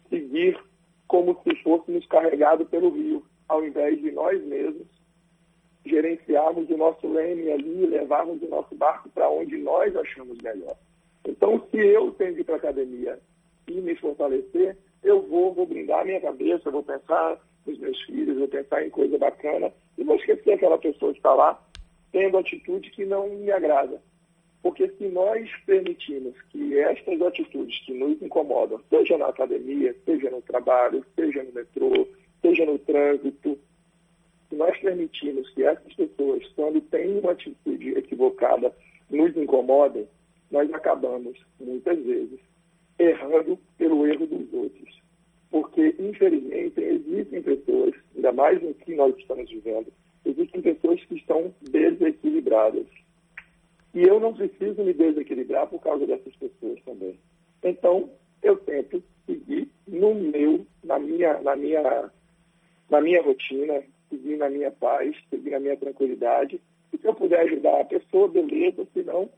seguir 0.09 0.59
como 1.07 1.39
se 1.45 1.55
fôssemos 1.57 2.07
carregados 2.07 2.67
pelo 2.69 2.89
rio, 2.89 3.23
ao 3.47 3.63
invés 3.63 4.01
de 4.01 4.11
nós 4.13 4.43
mesmos 4.45 4.99
gerenciarmos 5.89 6.69
o 6.71 6.77
nosso 6.77 7.07
leme 7.09 7.51
ali, 7.51 7.87
levarmos 7.87 8.43
o 8.43 8.49
nosso 8.49 8.75
barco 8.75 9.09
para 9.11 9.29
onde 9.29 9.57
nós 9.59 9.95
achamos 9.97 10.39
melhor. 10.39 10.77
Então, 11.27 11.63
se 11.71 11.79
eu 11.79 12.11
tenho 12.13 12.35
que 12.35 12.41
ir 12.41 12.45
para 12.45 12.55
a 12.55 12.59
academia 12.59 13.19
e 13.67 13.81
me 13.81 13.95
fortalecer, 13.97 14.77
eu 15.03 15.23
vou, 15.23 15.53
vou 15.53 15.67
brindar 15.67 16.01
a 16.01 16.05
minha 16.05 16.21
cabeça, 16.21 16.71
vou 16.71 16.83
pensar 16.83 17.39
nos 17.67 17.79
meus 17.79 18.01
filhos, 18.03 18.39
vou 18.39 18.49
pensar 18.49 18.85
em 18.85 18.91
coisa 18.91 19.19
bacana 19.19 19.73
e 19.97 20.05
vou 20.05 20.17
esquecer 20.17 20.53
aquela 20.53 20.79
pessoa 20.79 21.13
que 21.13 21.19
está 21.19 21.35
lá 21.35 21.61
tendo 22.13 22.39
atitude 22.39 22.91
que 22.91 23.05
não 23.05 23.29
me 23.29 23.51
agrada. 23.51 24.01
Porque 24.63 24.89
se 24.89 25.07
nós 25.09 25.49
permitimos 25.67 26.35
que 26.51 26.79
estas 26.79 27.21
atitudes 27.23 27.79
que 27.85 27.95
nos 27.95 28.21
incomodam, 28.21 28.81
seja 28.91 29.17
na 29.17 29.27
academia, 29.27 29.95
seja 30.05 30.31
no 30.31 30.43
trabalho, 30.43 31.05
seja 31.15 31.43
no 31.45 31.53
metrô, 31.53 32.09
seja 32.43 32.65
no 32.65 32.79
trânsito, 32.79 33.59
se 34.49 34.57
nós 34.57 34.77
permitirmos 34.79 35.49
que 35.51 35.63
essas 35.63 35.93
pessoas, 35.95 36.47
quando 36.55 36.81
têm 36.81 37.19
uma 37.19 37.33
atitude 37.33 37.91
equivocada, 37.91 38.75
nos 39.11 39.37
incomodem, 39.37 40.07
nós 40.51 40.73
acabamos, 40.73 41.39
muitas 41.61 41.99
vezes, 42.03 42.41
errando 42.99 43.59
pelo 43.77 44.07
erro 44.07 44.27
dos 44.27 44.53
outros. 44.53 45.03
Porque, 45.51 45.95
infelizmente, 45.99 46.81
existem 46.81 47.43
pessoas, 47.43 47.95
ainda 48.15 48.33
mais 48.33 48.63
no 48.63 48.75
que 48.75 48.95
nós 48.95 49.17
estamos 49.17 49.51
vivendo, 49.51 49.93
existem 50.25 50.61
pessoas 50.63 51.03
que 51.05 51.17
estão 51.17 51.55
desequilibradas. 51.63 52.87
E 53.95 54.03
eu 54.03 54.21
não 54.21 54.35
preciso 54.35 54.83
me 54.83 54.93
desequilibrar 54.93 55.67
por 55.67 55.81
causa 55.81 56.07
dessas 56.07 56.35
pessoas 56.37 56.81
também. 56.85 57.19
Então, 57.63 58.11
eu 58.43 58.57
tento 58.57 59.03
seguir 59.27 59.69
no 59.87 60.15
meu, 60.15 60.67
na 60.85 60.99
minha, 60.99 61.41
na 61.41 61.57
minha, 61.57 62.11
na 62.91 63.01
minha 63.01 63.23
rotina, 63.23 63.83
seguir 64.09 64.37
na 64.37 64.49
minha 64.49 64.71
paz, 64.71 65.17
seguir 65.31 65.51
na 65.51 65.61
minha 65.61 65.77
tranquilidade. 65.77 66.61
E 66.93 66.99
se 66.99 67.07
eu 67.07 67.15
puder 67.15 67.41
ajudar 67.41 67.81
a 67.81 67.85
pessoa, 67.85 68.29
beleza, 68.29 68.87
senão 68.93 69.29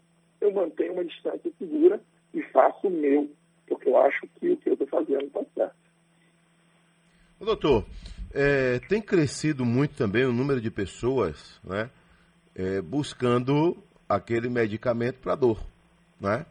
eu 0.40 0.52
mantenho 0.52 0.94
uma 0.94 1.04
distância 1.04 1.50
segura 1.58 2.00
e 2.32 2.42
faço 2.44 2.86
o 2.86 2.90
meu, 2.90 3.28
porque 3.66 3.88
eu 3.88 3.98
acho 3.98 4.26
que 4.38 4.50
o 4.50 4.56
que 4.56 4.68
eu 4.68 4.74
estou 4.74 4.86
fazendo 4.88 5.24
está 5.24 5.44
certo. 5.54 5.80
Doutor, 7.40 7.86
é, 8.32 8.78
tem 8.80 9.00
crescido 9.00 9.64
muito 9.64 9.96
também 9.96 10.24
o 10.24 10.32
número 10.32 10.60
de 10.60 10.70
pessoas 10.70 11.58
né, 11.64 11.90
é, 12.54 12.80
buscando 12.80 13.76
aquele 14.08 14.48
medicamento 14.48 15.18
para 15.20 15.34
dor. 15.34 15.58
Né? 16.20 16.44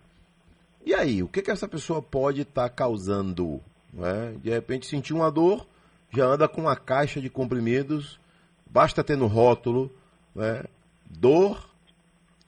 E 0.85 0.93
aí, 0.93 1.21
o 1.21 1.27
que, 1.27 1.41
que 1.41 1.51
essa 1.51 1.67
pessoa 1.67 2.01
pode 2.01 2.41
estar 2.41 2.67
tá 2.67 2.75
causando? 2.75 3.61
Né? 3.93 4.35
De 4.41 4.49
repente 4.49 4.88
sentir 4.88 5.13
uma 5.13 5.31
dor, 5.31 5.67
já 6.11 6.25
anda 6.25 6.47
com 6.47 6.61
uma 6.61 6.75
caixa 6.75 7.21
de 7.21 7.29
comprimidos, 7.29 8.19
basta 8.65 9.03
ter 9.03 9.15
no 9.15 9.27
rótulo, 9.27 9.91
né? 10.35 10.63
dor, 11.05 11.69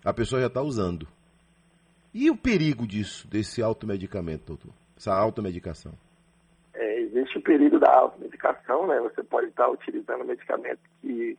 a 0.04 0.14
pessoa 0.14 0.42
já 0.42 0.48
está 0.48 0.62
usando. 0.62 1.08
E 2.14 2.30
o 2.30 2.36
perigo 2.36 2.86
disso, 2.86 3.28
desse 3.28 3.62
automedicamento, 3.62 4.46
doutor? 4.48 4.72
Essa 4.98 5.14
automedicação? 5.16 5.94
É, 6.74 7.00
existe 7.02 7.38
o 7.38 7.42
perigo 7.42 7.80
da 7.80 7.92
automedicação, 7.94 8.88
né? 8.88 9.00
Você 9.02 9.24
pode 9.24 9.48
estar 9.48 9.70
utilizando 9.70 10.26
medicamento 10.26 10.80
que 11.02 11.38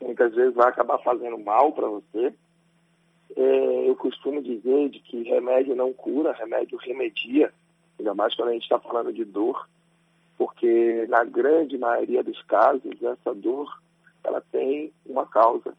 muitas 0.00 0.34
vezes 0.34 0.54
vai 0.54 0.68
acabar 0.68 0.98
fazendo 0.98 1.38
mal 1.38 1.72
para 1.72 1.88
você. 1.88 2.34
É, 3.36 3.88
eu 3.88 3.94
costumo 3.96 4.42
dizer 4.42 4.88
de 4.88 4.98
que 5.00 5.22
remédio 5.22 5.76
não 5.76 5.92
cura, 5.92 6.32
remédio 6.32 6.78
remedia, 6.78 7.52
ainda 7.98 8.14
mais 8.14 8.34
quando 8.34 8.48
a 8.48 8.52
gente 8.52 8.62
está 8.62 8.80
falando 8.80 9.12
de 9.12 9.24
dor 9.24 9.68
porque 10.40 11.06
na 11.10 11.22
grande 11.22 11.76
maioria 11.76 12.24
dos 12.24 12.42
casos 12.44 12.90
essa 13.02 13.34
dor 13.34 13.68
ela 14.24 14.40
tem 14.50 14.90
uma 15.04 15.26
causa 15.26 15.74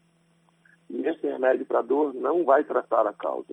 e 0.88 1.04
esse 1.04 1.26
remédio 1.26 1.66
para 1.66 1.82
dor 1.82 2.14
não 2.14 2.44
vai 2.44 2.62
tratar 2.62 3.04
a 3.04 3.12
causa. 3.12 3.52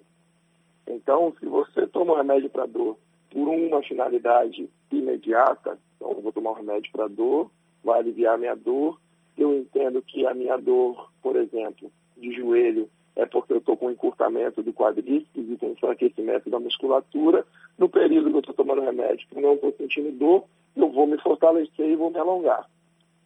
Então, 0.86 1.34
se 1.39 1.48
você 1.48 1.88
toma 1.88 2.13
um 2.13 2.18
remédio 2.18 2.51
para 2.51 2.68
dor 2.68 2.96
por 3.32 3.48
uma 3.48 3.82
finalidade 3.82 4.70
imediata, 4.92 5.80
então 5.96 6.12
eu 6.12 6.22
vou 6.22 6.32
tomar 6.32 6.51
um 6.51 6.62
remédio 6.62 6.92
para 6.92 7.08
dor, 7.08 7.50
vai 7.84 8.01
aliviar 8.01 8.36
a 8.36 8.38
minha 8.38 8.56
dor, 8.56 9.01
eu 9.36 9.58
entendo 9.58 10.04
que 10.04 10.28
a 10.28 10.34
minha 10.36 10.58
dor, 10.58 11.12
por 11.24 11.36
exemplo, 11.36 11.92
de 12.18 12.34
joelho 12.34 12.88
é 13.16 13.25
porque 13.25 13.54
eu 13.54 13.58
estou 13.58 13.75
com 13.75 13.89
encurtamento 13.89 14.62
do 14.62 14.74
quadríceps 14.74 15.50
e 15.50 15.58
com 15.58 15.72
enfraquecimento 15.72 16.51
da 16.51 16.60
musculatura. 16.60 17.44
No 17.80 17.89
período 17.89 18.30
que 18.30 18.36
eu 18.36 18.42
estou 18.42 18.53
tomando 18.53 18.81
remédio, 18.81 19.27
não 19.36 19.55
estou 19.55 19.74
sentindo 19.74 20.12
dor, 20.12 20.46
eu 20.75 20.90
vou 20.92 21.08
me 21.08 21.20
fortalecer 21.22 21.90
e 21.90 21.96
vou 21.96 22.12
me 22.12 22.18
alongar. 22.18 22.70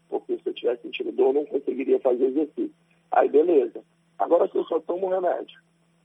Porque 0.09 0.37
se 0.37 0.49
eu 0.49 0.53
tivesse 0.53 0.83
sentindo 0.83 1.11
dor, 1.11 1.27
eu 1.27 1.33
não 1.33 1.45
conseguiria 1.45 1.99
fazer 1.99 2.25
exercício. 2.25 2.73
Aí, 3.11 3.29
beleza. 3.29 3.83
Agora, 4.19 4.47
se 4.47 4.55
eu 4.55 4.63
só 4.65 4.79
tomo 4.79 5.09
remédio, 5.09 5.59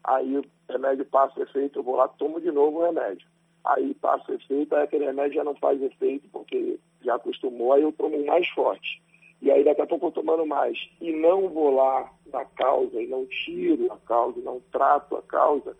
aí 0.05 0.39
o 0.39 0.45
remédio 0.69 1.05
passa 1.07 1.39
o 1.39 1.43
efeito, 1.43 1.79
eu 1.79 1.83
vou 1.83 1.97
lá, 1.97 2.09
tomo 2.09 2.41
de 2.41 2.51
novo 2.51 2.79
o 2.79 2.85
remédio. 2.85 3.27
Aí 3.65 3.95
passa 3.95 4.33
o 4.33 4.35
efeito, 4.35 4.75
aí 4.75 4.85
aquele 4.85 5.05
remédio 5.05 5.35
já 5.35 5.45
não 5.45 5.55
faz 5.57 5.81
efeito, 5.83 6.29
porque 6.33 6.79
já 7.03 7.15
acostumou, 7.17 7.73
aí 7.73 7.83
eu 7.83 7.93
tomo 7.93 8.25
mais 8.25 8.49
forte. 8.49 9.03
E 9.41 9.51
aí 9.51 9.63
daqui 9.63 9.83
a 9.83 9.87
pouco 9.87 10.07
eu 10.07 10.13
tomando 10.13 10.47
mais. 10.47 10.79
E 11.01 11.13
não 11.13 11.49
vou 11.49 11.75
lá 11.75 12.11
na 12.33 12.45
causa, 12.45 13.01
e 13.01 13.07
não 13.07 13.27
tiro 13.27 13.93
a 13.93 13.97
causa, 13.99 14.39
e 14.39 14.43
não 14.43 14.61
trato 14.73 15.17
a 15.17 15.23
causa, 15.23 15.77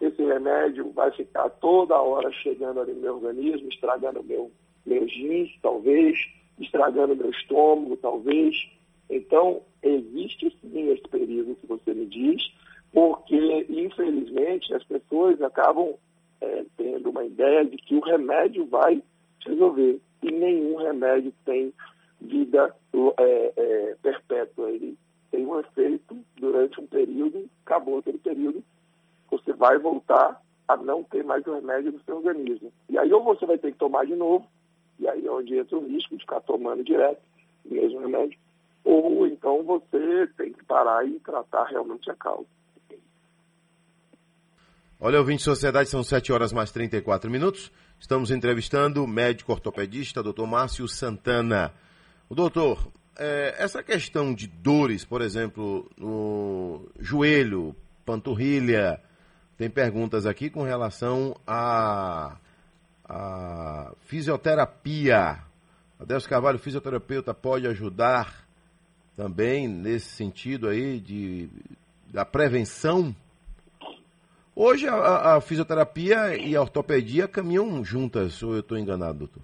esse 0.00 0.24
remédio 0.24 0.90
vai 0.92 1.10
ficar 1.12 1.50
toda 1.50 2.00
hora 2.00 2.32
chegando 2.32 2.80
ali 2.80 2.92
no 2.94 3.00
meu 3.00 3.14
organismo, 3.16 3.68
estragando 3.68 4.22
meu 4.24 4.50
meus 4.84 5.12
rins, 5.12 5.50
talvez, 5.62 6.18
estragando 6.58 7.16
meu 7.16 7.30
estômago, 7.30 7.96
talvez. 7.96 8.56
Então, 9.08 9.62
existe 9.82 10.56
sim 10.60 10.90
esse 10.90 11.02
perigo 11.08 11.56
que 11.56 11.66
você 11.66 11.92
me 11.94 12.06
diz, 12.06 12.52
porque, 12.92 13.66
infelizmente, 13.68 14.72
as 14.74 14.84
pessoas 14.84 15.40
acabam 15.42 15.94
é, 16.40 16.64
tendo 16.76 17.10
uma 17.10 17.24
ideia 17.24 17.64
de 17.64 17.76
que 17.76 17.94
o 17.94 18.00
remédio 18.00 18.66
vai 18.66 19.02
resolver. 19.44 20.00
E 20.22 20.30
nenhum 20.30 20.76
remédio 20.76 21.32
tem 21.44 21.72
vida 22.20 22.74
é, 23.18 23.52
é, 23.56 23.96
perpétua. 24.02 24.70
Ele 24.70 24.96
tem 25.30 25.46
um 25.46 25.58
efeito 25.60 26.16
durante 26.36 26.80
um 26.80 26.86
período, 26.86 27.48
acabou 27.64 27.98
aquele 27.98 28.18
período, 28.18 28.62
você 29.30 29.52
vai 29.52 29.78
voltar 29.78 30.40
a 30.66 30.76
não 30.76 31.02
ter 31.04 31.24
mais 31.24 31.46
o 31.46 31.54
remédio 31.54 31.92
no 31.92 32.00
seu 32.00 32.16
organismo. 32.16 32.72
E 32.88 32.98
aí 32.98 33.12
ou 33.12 33.22
você 33.22 33.46
vai 33.46 33.58
ter 33.58 33.72
que 33.72 33.78
tomar 33.78 34.06
de 34.06 34.14
novo, 34.14 34.46
e 35.00 35.08
aí 35.08 35.26
é 35.26 35.30
onde 35.30 35.56
entra 35.56 35.76
o 35.76 35.86
risco 35.86 36.14
de 36.14 36.22
ficar 36.22 36.40
tomando 36.42 36.84
direto 36.84 37.20
o 37.64 37.74
mesmo 37.74 38.00
remédio. 38.00 38.38
Ou 38.84 39.26
então 39.26 39.62
você 39.64 40.26
tem 40.36 40.52
que 40.52 40.64
parar 40.64 41.06
e 41.06 41.18
tratar 41.20 41.64
realmente 41.64 42.10
a 42.10 42.14
causa. 42.14 42.46
Olha, 44.98 45.18
ouvinte 45.18 45.38
de 45.38 45.44
sociedade, 45.44 45.88
são 45.88 46.02
7 46.02 46.30
horas 46.30 46.52
mais 46.52 46.70
34 46.70 47.30
minutos. 47.30 47.72
Estamos 47.98 48.30
entrevistando 48.30 49.02
o 49.02 49.08
médico 49.08 49.52
ortopedista, 49.52 50.22
doutor 50.22 50.46
Márcio 50.46 50.86
Santana. 50.86 51.72
O 52.28 52.34
doutor, 52.34 52.90
é, 53.18 53.54
essa 53.58 53.82
questão 53.82 54.34
de 54.34 54.46
dores, 54.46 55.04
por 55.04 55.22
exemplo, 55.22 55.90
no 55.96 56.86
joelho, 56.98 57.74
panturrilha, 58.04 59.00
tem 59.56 59.70
perguntas 59.70 60.26
aqui 60.26 60.50
com 60.50 60.62
relação 60.62 61.34
a 61.46 62.36
a 63.10 63.92
fisioterapia. 64.02 65.38
Adelso 65.98 66.28
Carvalho, 66.28 66.60
fisioterapeuta, 66.60 67.34
pode 67.34 67.66
ajudar 67.66 68.46
também 69.16 69.66
nesse 69.66 70.10
sentido 70.10 70.68
aí 70.68 71.00
de, 71.00 71.48
da 72.12 72.24
prevenção? 72.24 73.14
Hoje 74.54 74.86
a, 74.86 75.36
a 75.36 75.40
fisioterapia 75.40 76.36
e 76.36 76.54
a 76.54 76.60
ortopedia 76.60 77.26
caminham 77.26 77.84
juntas, 77.84 78.42
ou 78.42 78.54
eu 78.54 78.60
estou 78.60 78.78
enganado, 78.78 79.18
doutor? 79.18 79.42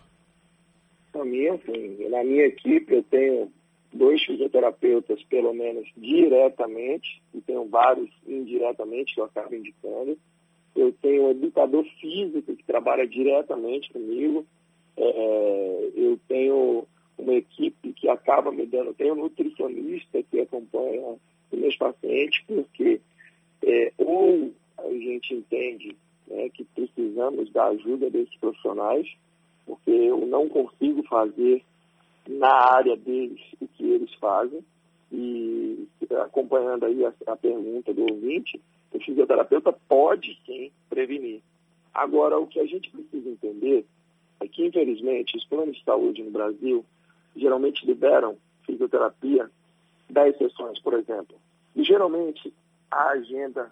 Caminham, 1.13 1.59
sim. 1.67 2.09
Na 2.09 2.23
minha 2.23 2.47
equipe 2.47 2.95
eu 2.95 3.03
tenho 3.03 3.51
dois 3.93 4.23
fisioterapeutas, 4.25 5.23
pelo 5.25 5.53
menos, 5.53 5.89
diretamente, 5.97 7.21
e 7.35 7.41
tenho 7.41 7.67
vários 7.69 8.11
indiretamente 8.27 9.15
que 9.15 9.21
eu 9.21 9.25
acabo 9.25 9.55
indicando 9.55 10.17
eu 10.77 10.93
tenho 11.01 11.25
um 11.25 11.31
educador 11.31 11.85
físico 12.01 12.55
que 12.55 12.65
trabalha 12.65 13.07
diretamente 13.07 13.93
comigo, 13.93 14.47
é, 14.97 15.91
eu 15.95 16.19
tenho 16.29 16.87
uma 17.19 17.35
equipe 17.35 17.93
que 17.95 18.09
acaba 18.09 18.53
me 18.53 18.67
dando, 18.67 18.95
tenho 18.95 19.15
um 19.15 19.23
nutricionista 19.23 20.23
que 20.23 20.41
acompanha 20.41 21.17
os 21.51 21.59
meus 21.59 21.77
pacientes, 21.77 22.43
porque 22.47 23.01
é, 23.65 23.93
ou 23.99 24.53
a 24.79 24.91
gente 24.91 25.35
entende 25.35 25.97
né, 26.29 26.49
que 26.51 26.65
precisamos 26.65 27.51
da 27.53 27.67
ajuda 27.69 28.11
desses 28.11 28.37
profissionais, 28.37 29.09
porque 29.65 29.91
eu 29.91 30.27
não 30.27 30.49
consigo 30.49 31.03
fazer 31.05 31.62
na 32.29 32.53
área 32.75 32.97
deles 32.97 33.41
o 33.61 33.67
que 33.69 33.85
eles 33.85 34.12
fazem, 34.15 34.61
e 35.11 35.88
acompanhando 36.25 36.87
aí 36.87 37.05
a, 37.05 37.12
a 37.27 37.37
pergunta 37.37 37.92
do 37.92 38.03
ouvinte, 38.03 38.61
o 38.92 39.01
fisioterapeuta 39.01 39.73
pode 39.73 40.38
sim 40.45 40.71
prevenir. 40.88 41.42
Agora, 41.92 42.38
o 42.38 42.47
que 42.47 42.61
a 42.61 42.66
gente 42.66 42.90
precisa 42.90 43.29
entender 43.29 43.87
é 44.40 44.49
que, 44.49 44.66
infelizmente, 44.66 45.37
os 45.37 45.45
planos 45.45 45.77
de 45.77 45.85
saúde 45.85 46.23
no 46.23 46.31
Brasil 46.31 46.85
geralmente 47.35 47.87
liberam 47.87 48.37
fisioterapia 48.64 49.51
10 50.11 50.38
sessões, 50.38 50.79
por 50.81 50.95
exemplo. 50.95 51.37
E 51.75 51.85
geralmente 51.85 52.53
a 52.90 53.11
agenda 53.11 53.71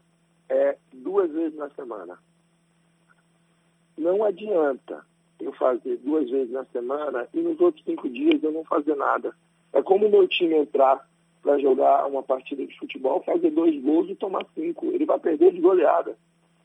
é 0.48 0.76
duas 0.92 1.30
vezes 1.30 1.56
na 1.56 1.70
semana. 1.70 2.18
Não 3.96 4.24
adianta 4.24 5.04
eu 5.40 5.52
fazer 5.52 5.96
duas 5.98 6.28
vezes 6.28 6.52
na 6.52 6.64
semana 6.66 7.28
e 7.32 7.40
nos 7.40 7.60
outros 7.60 7.84
cinco 7.84 8.08
dias 8.08 8.42
eu 8.42 8.52
não 8.52 8.64
fazer 8.64 8.94
nada. 8.96 9.34
É 9.72 9.82
como 9.82 10.06
o 10.06 10.10
meu 10.10 10.26
time 10.28 10.54
entrar 10.54 11.08
para 11.44 11.58
jogar 11.58 12.06
uma 12.06 12.22
partida 12.22 12.66
de 12.66 12.76
futebol, 12.78 13.22
fazer 13.22 13.50
dois 13.50 13.78
gols 13.82 14.08
e 14.08 14.14
tomar 14.14 14.46
cinco. 14.54 14.86
Ele 14.86 15.04
vai 15.04 15.18
perder 15.20 15.52
de 15.52 15.60
goleada. 15.60 16.16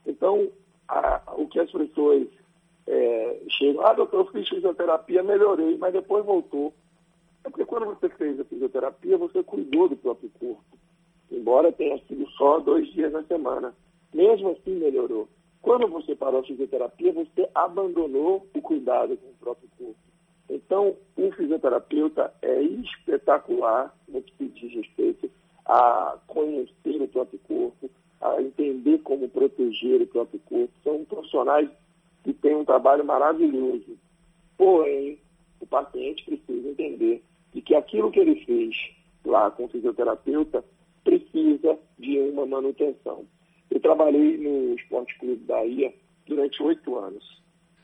Então, 0.07 0.47
a, 0.87 1.21
o 1.35 1.45
que 1.47 1.59
as 1.59 1.69
pessoas 1.69 2.25
é, 2.87 3.41
chegam, 3.49 3.85
ah, 3.85 3.93
doutor, 3.93 4.21
eu 4.21 4.31
fiz 4.31 4.47
fisioterapia, 4.47 5.21
melhorei, 5.21 5.77
mas 5.77 5.91
depois 5.91 6.25
voltou. 6.25 6.73
É 7.43 7.49
porque 7.49 7.65
quando 7.65 7.87
você 7.87 8.07
fez 8.09 8.39
a 8.39 8.45
fisioterapia, 8.45 9.17
você 9.17 9.43
cuidou 9.43 9.89
do 9.89 9.97
próprio 9.97 10.31
corpo. 10.39 10.63
Embora 11.29 11.73
tenha 11.73 11.99
sido 12.07 12.25
só 12.31 12.59
dois 12.59 12.87
dias 12.93 13.11
na 13.11 13.23
semana. 13.23 13.75
Mesmo 14.13 14.51
assim, 14.51 14.75
melhorou. 14.75 15.27
Quando 15.61 15.87
você 15.89 16.15
parou 16.15 16.39
a 16.39 16.43
fisioterapia, 16.43 17.11
você 17.11 17.49
abandonou 17.53 18.47
o 18.53 18.61
cuidado 18.61 19.17
com 19.17 19.27
o 19.27 19.39
próprio 19.39 19.69
corpo. 19.77 20.08
Então, 20.69 20.95
o 21.17 21.31
fisioterapeuta 21.31 22.31
é 22.43 22.61
espetacular 22.61 23.91
no 24.07 24.21
que 24.21 24.49
diz 24.49 24.71
respeito 24.71 25.27
a 25.65 26.19
conhecer 26.27 27.01
o 27.01 27.07
próprio 27.07 27.39
corpo, 27.39 27.89
a 28.21 28.39
entender 28.39 28.99
como 28.99 29.27
proteger 29.29 29.99
o 30.03 30.05
próprio 30.05 30.39
corpo. 30.41 30.71
São 30.83 31.03
profissionais 31.05 31.67
que 32.23 32.33
têm 32.33 32.55
um 32.55 32.63
trabalho 32.63 33.03
maravilhoso. 33.03 33.97
Porém, 34.59 35.17
o 35.59 35.65
paciente 35.65 36.23
precisa 36.23 36.69
entender 36.69 37.23
de 37.51 37.63
que 37.63 37.73
aquilo 37.73 38.11
que 38.11 38.19
ele 38.19 38.45
fez 38.45 38.75
lá 39.25 39.49
com 39.49 39.65
o 39.65 39.69
fisioterapeuta 39.69 40.63
precisa 41.03 41.79
de 41.97 42.19
uma 42.19 42.45
manutenção. 42.45 43.25
Eu 43.71 43.79
trabalhei 43.79 44.37
no 44.37 44.75
Esporte 44.75 45.17
Clube 45.17 45.43
Bahia 45.45 45.91
durante 46.27 46.61
oito 46.61 46.95
anos. 46.95 47.39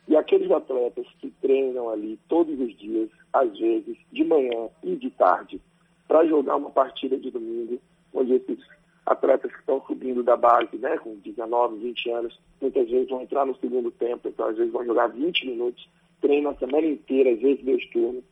E 0.08 0.16
aqueles 0.16 0.52
atletas 0.52 1.08
que 1.20 1.32
treinam 1.42 1.90
ali 1.90 2.20
todos 2.28 2.60
os 2.60 2.78
dias, 2.78 3.10
às 3.34 3.58
vezes 3.58 3.98
de 4.12 4.24
manhã 4.24 4.70
e 4.84 4.96
de 4.96 5.10
tarde, 5.10 5.60
para 6.08 6.26
jogar 6.26 6.58
uma 6.58 6.70
partida 6.70 7.18
de 7.18 7.32
domingo, 7.32 7.80
onde 8.14 8.34
esses 8.34 8.60
atletas 9.06 9.52
que 9.52 9.60
estão 9.60 9.82
subindo 9.86 10.24
da 10.24 10.38
base, 10.38 10.78
né, 10.78 10.98
com 10.98 11.16
19, 11.16 11.78
20 11.78 12.10
anos, 12.12 12.40
muitas 12.62 12.90
vezes 12.90 13.10
vão 13.10 13.22
entrar 13.22 13.46
no 13.46 13.56
segundo 13.58 13.92
tempo, 13.92 14.28
então 14.28 14.48
às 14.48 14.58
vezes 14.58 14.72
vão 14.72 14.86
jogar 14.86 15.08
20 15.08 15.48
minutos, 15.48 15.88
treinam 16.22 16.52
a 16.52 16.56
semana 16.56 16.88
inteira, 16.88 17.32
às 17.32 17.40
vezes 17.40 17.64
dois 17.64 17.86
turnos. 17.90 18.24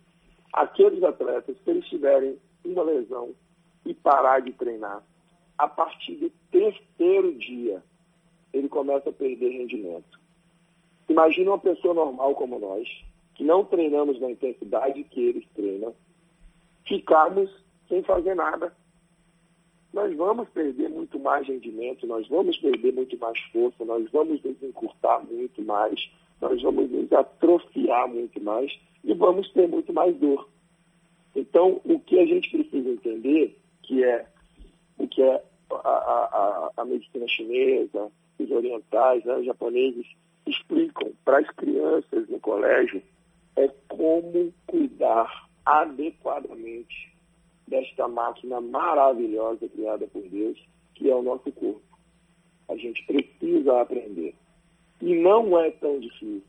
Aqueles 0.51 1.03
atletas, 1.03 1.55
se 1.63 1.69
eles 1.69 1.85
tiverem 1.87 2.37
uma 2.63 2.83
lesão 2.83 3.31
e 3.85 3.93
parar 3.93 4.39
de 4.39 4.51
treinar, 4.53 5.03
a 5.57 5.67
partir 5.67 6.15
do 6.15 6.31
terceiro 6.51 7.33
dia, 7.35 7.83
ele 8.51 8.69
começa 8.69 9.09
a 9.09 9.13
perder 9.13 9.49
rendimento. 9.49 10.22
Imagina 11.09 11.51
uma 11.51 11.59
pessoa 11.59 11.93
normal 11.93 12.33
como 12.35 12.59
nós, 12.59 12.87
que 13.35 13.43
não 13.43 13.65
treinamos 13.65 14.19
na 14.19 14.31
intensidade 14.31 15.03
que 15.05 15.21
eles 15.21 15.45
treinam, 15.55 15.93
ficarmos 16.87 17.49
sem 17.89 18.03
fazer 18.03 18.35
nada. 18.35 18.73
Nós 19.93 20.15
vamos 20.15 20.49
perder 20.49 20.89
muito 20.89 21.19
mais 21.19 21.47
rendimento, 21.47 22.07
nós 22.07 22.27
vamos 22.27 22.57
perder 22.57 22.93
muito 22.93 23.17
mais 23.17 23.39
força, 23.51 23.85
nós 23.85 24.09
vamos 24.11 24.41
nos 24.41 24.63
encurtar 24.63 25.23
muito 25.23 25.61
mais, 25.61 26.09
nós 26.41 26.61
vamos 26.61 26.89
nos 26.89 27.11
atrofiar 27.13 28.07
muito 28.07 28.41
mais 28.41 28.71
e 29.03 29.13
vamos 29.13 29.51
ter 29.51 29.67
muito 29.67 29.93
mais 29.93 30.15
dor. 30.17 30.49
Então, 31.35 31.81
o 31.83 31.99
que 31.99 32.19
a 32.19 32.25
gente 32.25 32.49
precisa 32.49 32.89
entender, 32.89 33.59
que 33.83 34.03
é 34.03 34.25
o 34.97 35.07
que 35.07 35.21
é 35.21 35.43
a, 35.71 35.89
a, 35.89 36.71
a 36.77 36.85
medicina 36.85 37.27
chinesa, 37.27 38.11
os 38.39 38.51
orientais, 38.51 39.23
né, 39.25 39.35
os 39.37 39.45
japoneses, 39.45 40.07
explicam 40.45 41.11
para 41.23 41.39
as 41.39 41.49
crianças 41.51 42.27
no 42.29 42.39
colégio 42.39 43.01
é 43.55 43.67
como 43.87 44.53
cuidar 44.67 45.47
adequadamente 45.65 47.13
desta 47.67 48.07
máquina 48.07 48.59
maravilhosa 48.59 49.67
criada 49.69 50.05
por 50.07 50.21
Deus, 50.23 50.59
que 50.95 51.09
é 51.09 51.15
o 51.15 51.21
nosso 51.21 51.51
corpo. 51.51 51.81
A 52.67 52.75
gente 52.75 53.05
precisa 53.05 53.81
aprender. 53.81 54.35
E 55.01 55.15
não 55.15 55.57
é 55.59 55.71
tão 55.71 55.99
difícil, 55.99 56.43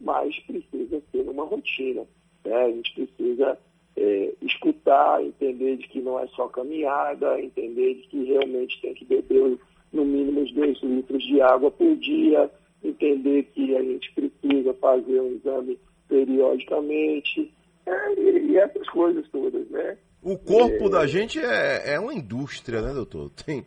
mas 0.00 0.38
precisa 0.40 1.02
ser 1.10 1.28
uma 1.28 1.44
rotina. 1.44 2.06
Né? 2.44 2.54
A 2.54 2.70
gente 2.70 2.94
precisa 2.94 3.58
é, 3.96 4.34
escutar, 4.42 5.22
entender 5.22 5.76
de 5.76 5.88
que 5.88 6.00
não 6.00 6.18
é 6.18 6.26
só 6.28 6.48
caminhada, 6.48 7.40
entender 7.40 7.94
de 7.94 8.02
que 8.08 8.24
realmente 8.24 8.80
tem 8.80 8.94
que 8.94 9.04
beber 9.04 9.58
no 9.92 10.04
mínimo 10.04 10.40
uns 10.40 10.52
dois 10.52 10.78
litros 10.82 11.22
de 11.24 11.40
água 11.40 11.70
por 11.70 11.96
dia, 11.96 12.50
entender 12.82 13.44
que 13.54 13.76
a 13.76 13.82
gente 13.82 14.12
precisa 14.12 14.74
fazer 14.74 15.20
um 15.20 15.34
exame 15.34 15.78
periodicamente, 16.08 17.52
é, 17.86 18.14
e, 18.14 18.52
e, 18.52 18.56
essas 18.56 18.88
coisas 18.90 19.26
todas, 19.30 19.68
né? 19.70 19.96
O 20.22 20.36
corpo 20.36 20.86
é, 20.86 20.90
da 20.90 21.06
gente 21.06 21.38
é, 21.38 21.94
é 21.94 22.00
uma 22.00 22.14
indústria, 22.14 22.82
né, 22.82 22.92
doutor? 22.92 23.30
Tem 23.30 23.64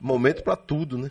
momento 0.00 0.42
para 0.42 0.56
tudo, 0.56 0.98
né? 0.98 1.10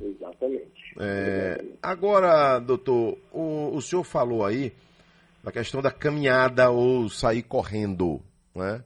Exatamente. 0.00 0.94
É. 0.98 1.64
Agora, 1.82 2.58
doutor, 2.58 3.18
o, 3.32 3.74
o 3.74 3.82
senhor 3.82 4.04
falou 4.04 4.44
aí 4.44 4.72
da 5.42 5.50
questão 5.50 5.82
da 5.82 5.90
caminhada 5.90 6.70
ou 6.70 7.08
sair 7.08 7.42
correndo, 7.42 8.20
né? 8.54 8.82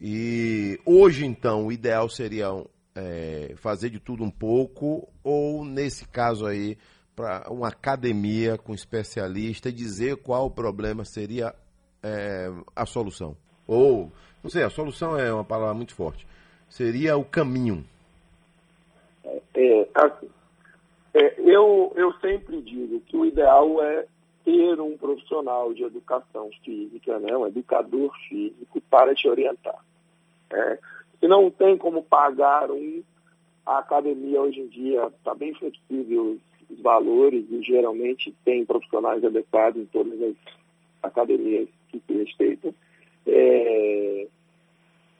E 0.00 0.78
hoje, 0.84 1.24
então, 1.24 1.66
o 1.66 1.72
ideal 1.72 2.08
seria 2.08 2.48
é, 2.94 3.54
fazer 3.56 3.90
de 3.90 3.98
tudo 3.98 4.22
um 4.22 4.30
pouco, 4.30 5.08
ou 5.22 5.64
nesse 5.64 6.06
caso 6.08 6.46
aí, 6.46 6.78
para 7.14 7.50
uma 7.50 7.68
academia 7.68 8.58
com 8.58 8.74
especialista 8.74 9.68
e 9.68 9.72
dizer 9.72 10.16
qual 10.16 10.46
o 10.46 10.50
problema 10.50 11.04
seria 11.04 11.54
é, 12.02 12.50
a 12.74 12.86
solução? 12.86 13.36
Ou, 13.66 14.10
não 14.42 14.50
sei, 14.50 14.62
a 14.62 14.70
solução 14.70 15.18
é 15.18 15.32
uma 15.32 15.44
palavra 15.44 15.74
muito 15.74 15.94
forte. 15.94 16.26
Seria 16.68 17.16
o 17.16 17.24
caminho. 17.24 17.84
É, 19.54 19.88
assim, 19.94 20.28
é, 21.14 21.40
eu, 21.40 21.92
eu 21.96 22.12
sempre 22.14 22.60
digo 22.62 23.00
que 23.00 23.16
o 23.16 23.24
ideal 23.24 23.82
é 23.82 24.06
ter 24.44 24.80
um 24.80 24.96
profissional 24.98 25.72
de 25.72 25.84
educação 25.84 26.50
física, 26.64 27.18
né, 27.18 27.34
um 27.36 27.46
educador 27.46 28.12
físico, 28.28 28.80
para 28.90 29.14
te 29.14 29.28
orientar. 29.28 29.82
É, 30.52 30.78
se 31.24 31.28
não 31.28 31.50
tem 31.50 31.74
como 31.78 32.02
pagar 32.02 32.70
um, 32.70 33.02
a 33.64 33.78
academia 33.78 34.42
hoje 34.42 34.60
em 34.60 34.66
dia 34.66 35.06
está 35.06 35.34
bem 35.34 35.54
flexível 35.54 36.32
os, 36.32 36.40
os 36.68 36.82
valores 36.82 37.46
e 37.50 37.62
geralmente 37.62 38.34
tem 38.44 38.62
profissionais 38.66 39.24
adequados 39.24 39.80
em 39.80 39.86
todas 39.86 40.20
as 40.20 40.34
academias 41.02 41.66
que 41.88 41.98
se 42.06 42.12
respeitam. 42.12 42.74
É, 43.26 44.26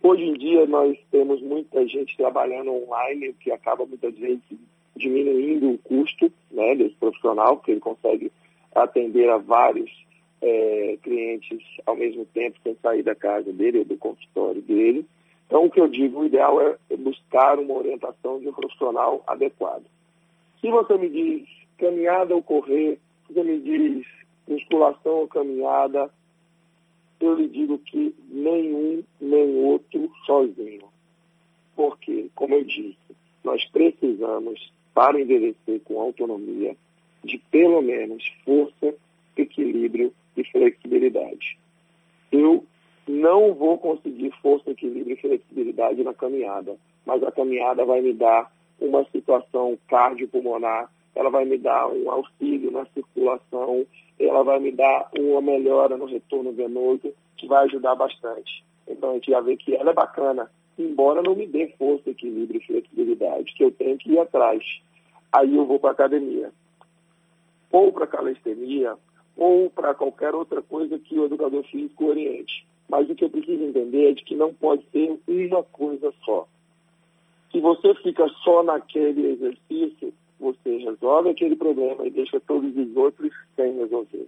hoje 0.03 0.25
em 0.25 0.35
dia 0.35 0.67
nós 0.67 0.95
temos 1.11 1.41
muita 1.41 1.89
gente 1.89 2.15
trabalhando 2.19 2.71
online, 2.71 3.31
o 3.31 3.35
que 3.37 3.51
acaba 3.51 3.87
muitas 3.87 4.15
vezes 4.15 4.43
diminuindo 4.95 5.71
o 5.71 5.79
custo 5.79 6.31
né, 6.51 6.75
desse 6.75 6.97
profissional, 6.97 7.57
porque 7.57 7.71
ele 7.71 7.81
consegue 7.81 8.31
atender 8.75 9.31
a 9.31 9.39
vários 9.39 9.91
é, 10.43 10.99
clientes 11.03 11.63
ao 11.87 11.97
mesmo 11.97 12.27
tempo, 12.27 12.59
sem 12.63 12.77
sair 12.83 13.03
da 13.03 13.15
casa 13.15 13.51
dele 13.51 13.79
ou 13.79 13.85
do 13.87 13.97
consultório 13.97 14.61
dele. 14.61 15.07
Então, 15.47 15.65
o 15.65 15.71
que 15.71 15.81
eu 15.81 15.89
digo, 15.89 16.21
o 16.21 16.27
ideal 16.27 16.61
é 16.61 16.97
buscar 16.97 17.59
uma 17.59 17.75
orientação 17.75 18.41
de 18.41 18.49
um 18.49 18.53
profissional 18.53 19.23
adequado. 19.27 19.85
Se 20.61 20.71
você 20.71 20.97
me 20.97 21.09
diz 21.09 21.49
caminhada 21.79 22.35
ou 22.35 22.43
correr, 22.43 22.99
se 23.27 23.35
você 23.35 23.43
me 23.43 23.61
diz 23.61 24.07
musculação 24.49 25.13
ou 25.13 25.29
caminhada, 25.29 26.11
eu 27.21 27.35
lhe 27.35 27.49
digo 27.49 27.79
que 27.79 28.15
nenhum 28.29 29.03
nem 29.21 29.57
outro 29.57 30.11
sozinho. 30.27 30.89
Porque, 31.77 32.31
como 32.35 32.55
eu 32.55 32.65
disse, 32.65 32.97
nós 33.43 33.65
precisamos, 33.71 34.73
para 34.95 35.21
envelhecer 35.21 35.81
com 35.85 36.01
autonomia, 36.01 36.77
de 37.23 37.39
pelo 37.51 37.83
menos 37.83 38.25
força, 38.45 38.95
equilíbrio 39.37 40.13
e 40.37 40.45
flexibilidade. 40.45 41.59
Eu 42.31 42.65
não 43.07 43.55
vou 43.55 43.79
conseguir 43.79 44.33
força, 44.41 44.71
equilíbrio 44.71 45.15
e 45.15 45.21
flexibilidade 45.21 46.03
na 46.03 46.15
caminhada, 46.15 46.77
mas 47.05 47.23
a 47.23 47.31
caminhada 47.31 47.85
vai 47.85 48.01
me 48.01 48.13
dar 48.13 48.51
uma 48.81 49.05
situação 49.07 49.79
cardiopulmonar, 49.89 50.91
ela 51.15 51.31
vai 51.31 51.45
me 51.45 51.59
dar 51.59 51.89
um 51.89 52.11
auxílio 52.11 52.71
na 52.71 52.85
circulação, 52.87 53.87
ela 54.19 54.43
vai 54.43 54.59
me 54.59 54.73
dar 54.73 55.09
uma 55.19 55.41
melhora 55.41 55.97
no 55.97 56.07
retorno 56.07 56.53
venoso, 56.53 57.13
que 57.37 57.47
vai 57.47 57.65
ajudar 57.65 57.95
bastante. 57.95 58.65
Então 58.89 59.11
a 59.11 59.15
gente 59.15 59.31
já 59.31 59.41
vê 59.41 59.57
que 59.57 59.75
ela 59.75 59.91
é 59.91 59.95
bacana, 59.95 60.51
embora 60.79 61.23
não 61.23 61.35
me 61.35 61.47
dê 61.47 61.69
força, 61.79 62.11
equilíbrio 62.11 62.61
e 62.61 62.67
flexibilidade, 62.67 63.55
que 63.55 63.65
eu 63.65 63.71
tenho 63.71 63.97
que 63.97 64.13
ir 64.13 64.19
atrás. 64.19 64.63
Aí 65.33 65.55
eu 65.55 65.67
vou 65.67 65.79
para 65.79 65.91
a 65.91 65.93
academia. 65.93 66.53
Ou 67.71 67.93
para 67.93 68.07
calistenia, 68.07 68.97
ou 69.37 69.69
para 69.71 69.95
qualquer 69.95 70.35
outra 70.35 70.63
coisa 70.63 70.99
que 70.99 71.19
o 71.19 71.27
educador 71.27 71.65
físico 71.65 72.07
oriente. 72.07 72.67
Mas 72.89 73.09
o 73.09 73.15
que 73.15 73.25
eu 73.25 73.31
preciso 73.31 73.63
entender 73.63 74.11
é 74.11 74.13
de 74.13 74.25
que 74.25 74.35
não 74.35 74.53
pode 74.53 74.85
ser 74.93 75.19
uma 75.27 75.63
coisa 75.63 76.13
só. 76.25 76.47
Se 77.51 77.61
você 77.61 77.95
fica 77.97 78.29
só 78.43 78.63
naquele 78.63 79.33
exercício, 79.33 80.13
você 80.39 80.77
resolve 80.79 81.31
aquele 81.31 81.57
problema 81.57 82.07
e 82.07 82.11
deixa 82.11 82.41
todos 82.41 82.77
os 82.77 82.97
outros 82.97 83.33
sem 83.57 83.77
resolver. 83.77 84.27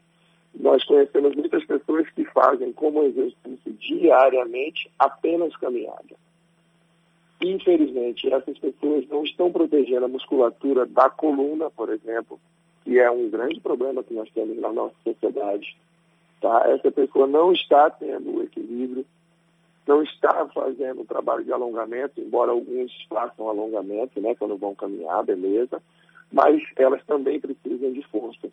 Nós 0.55 0.83
conhecemos 0.85 1.35
muitas 1.35 1.65
pessoas 1.65 2.09
que 2.11 2.25
fazem 2.27 2.73
como 2.73 3.03
exercício 3.03 3.73
diariamente 3.79 4.91
apenas 4.99 5.55
caminhada. 5.57 6.17
Infelizmente, 7.43 8.33
essas 8.33 8.59
pessoas 8.59 9.07
não 9.09 9.23
estão 9.23 9.53
protegendo 9.53 10.07
a 10.07 10.09
musculatura 10.09 10.87
da 10.87 11.11
coluna, 11.11 11.71
por 11.71 11.91
exemplo, 11.91 12.41
que 12.83 12.99
é 12.99 13.11
um 13.11 13.29
grande 13.29 13.61
problema 13.61 14.03
que 14.03 14.15
nós 14.15 14.31
temos 14.31 14.57
na 14.59 14.73
nossa 14.73 14.95
sociedade. 15.05 15.77
Tá? 16.41 16.65
Essa 16.69 16.91
pessoa 16.91 17.27
não 17.27 17.53
está 17.53 17.91
tendo 17.91 18.37
o 18.37 18.43
equilíbrio, 18.43 19.05
não 19.87 20.03
está 20.03 20.47
fazendo 20.49 21.03
o 21.03 21.07
trabalho 21.07 21.45
de 21.45 21.53
alongamento, 21.53 22.21
embora 22.21 22.51
alguns 22.51 22.93
façam 23.09 23.49
alongamento, 23.49 24.21
né, 24.21 24.35
quando 24.35 24.57
vão 24.57 24.75
caminhar, 24.75 25.25
beleza, 25.25 25.81
mas 26.33 26.61
elas 26.77 27.05
também 27.05 27.41
precisam 27.41 27.93
de 27.93 28.03
força. 28.09 28.49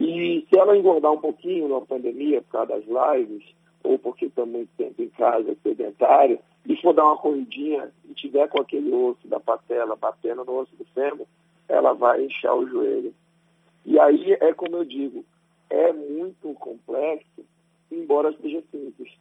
E 0.00 0.46
se 0.48 0.58
ela 0.58 0.76
engordar 0.76 1.12
um 1.12 1.20
pouquinho 1.20 1.68
na 1.68 1.80
pandemia 1.80 2.42
por 2.42 2.52
causa 2.52 2.74
das 2.74 3.16
lives, 3.18 3.44
ou 3.82 3.98
porque 3.98 4.26
está 4.26 4.44
muito 4.44 4.68
tempo 4.76 5.02
em 5.02 5.08
casa, 5.10 5.56
sedentário, 5.62 6.38
e 6.66 6.76
for 6.80 6.92
dar 6.92 7.04
uma 7.04 7.16
corridinha 7.16 7.90
e 8.08 8.14
tiver 8.14 8.48
com 8.48 8.60
aquele 8.60 8.92
osso 8.92 9.26
da 9.28 9.38
patela 9.38 9.94
batendo 9.94 10.44
no 10.44 10.58
osso 10.58 10.74
do 10.76 10.84
fêmur, 10.86 11.26
ela 11.68 11.92
vai 11.92 12.24
inchar 12.24 12.56
o 12.56 12.66
joelho. 12.66 13.14
E 13.84 13.98
aí 14.00 14.32
é 14.40 14.52
como 14.52 14.76
eu 14.76 14.84
digo, 14.84 15.24
é 15.70 15.92
muito 15.92 16.54
complexo, 16.54 17.44
embora 17.90 18.34
seja 18.40 18.62
simples. 18.70 19.12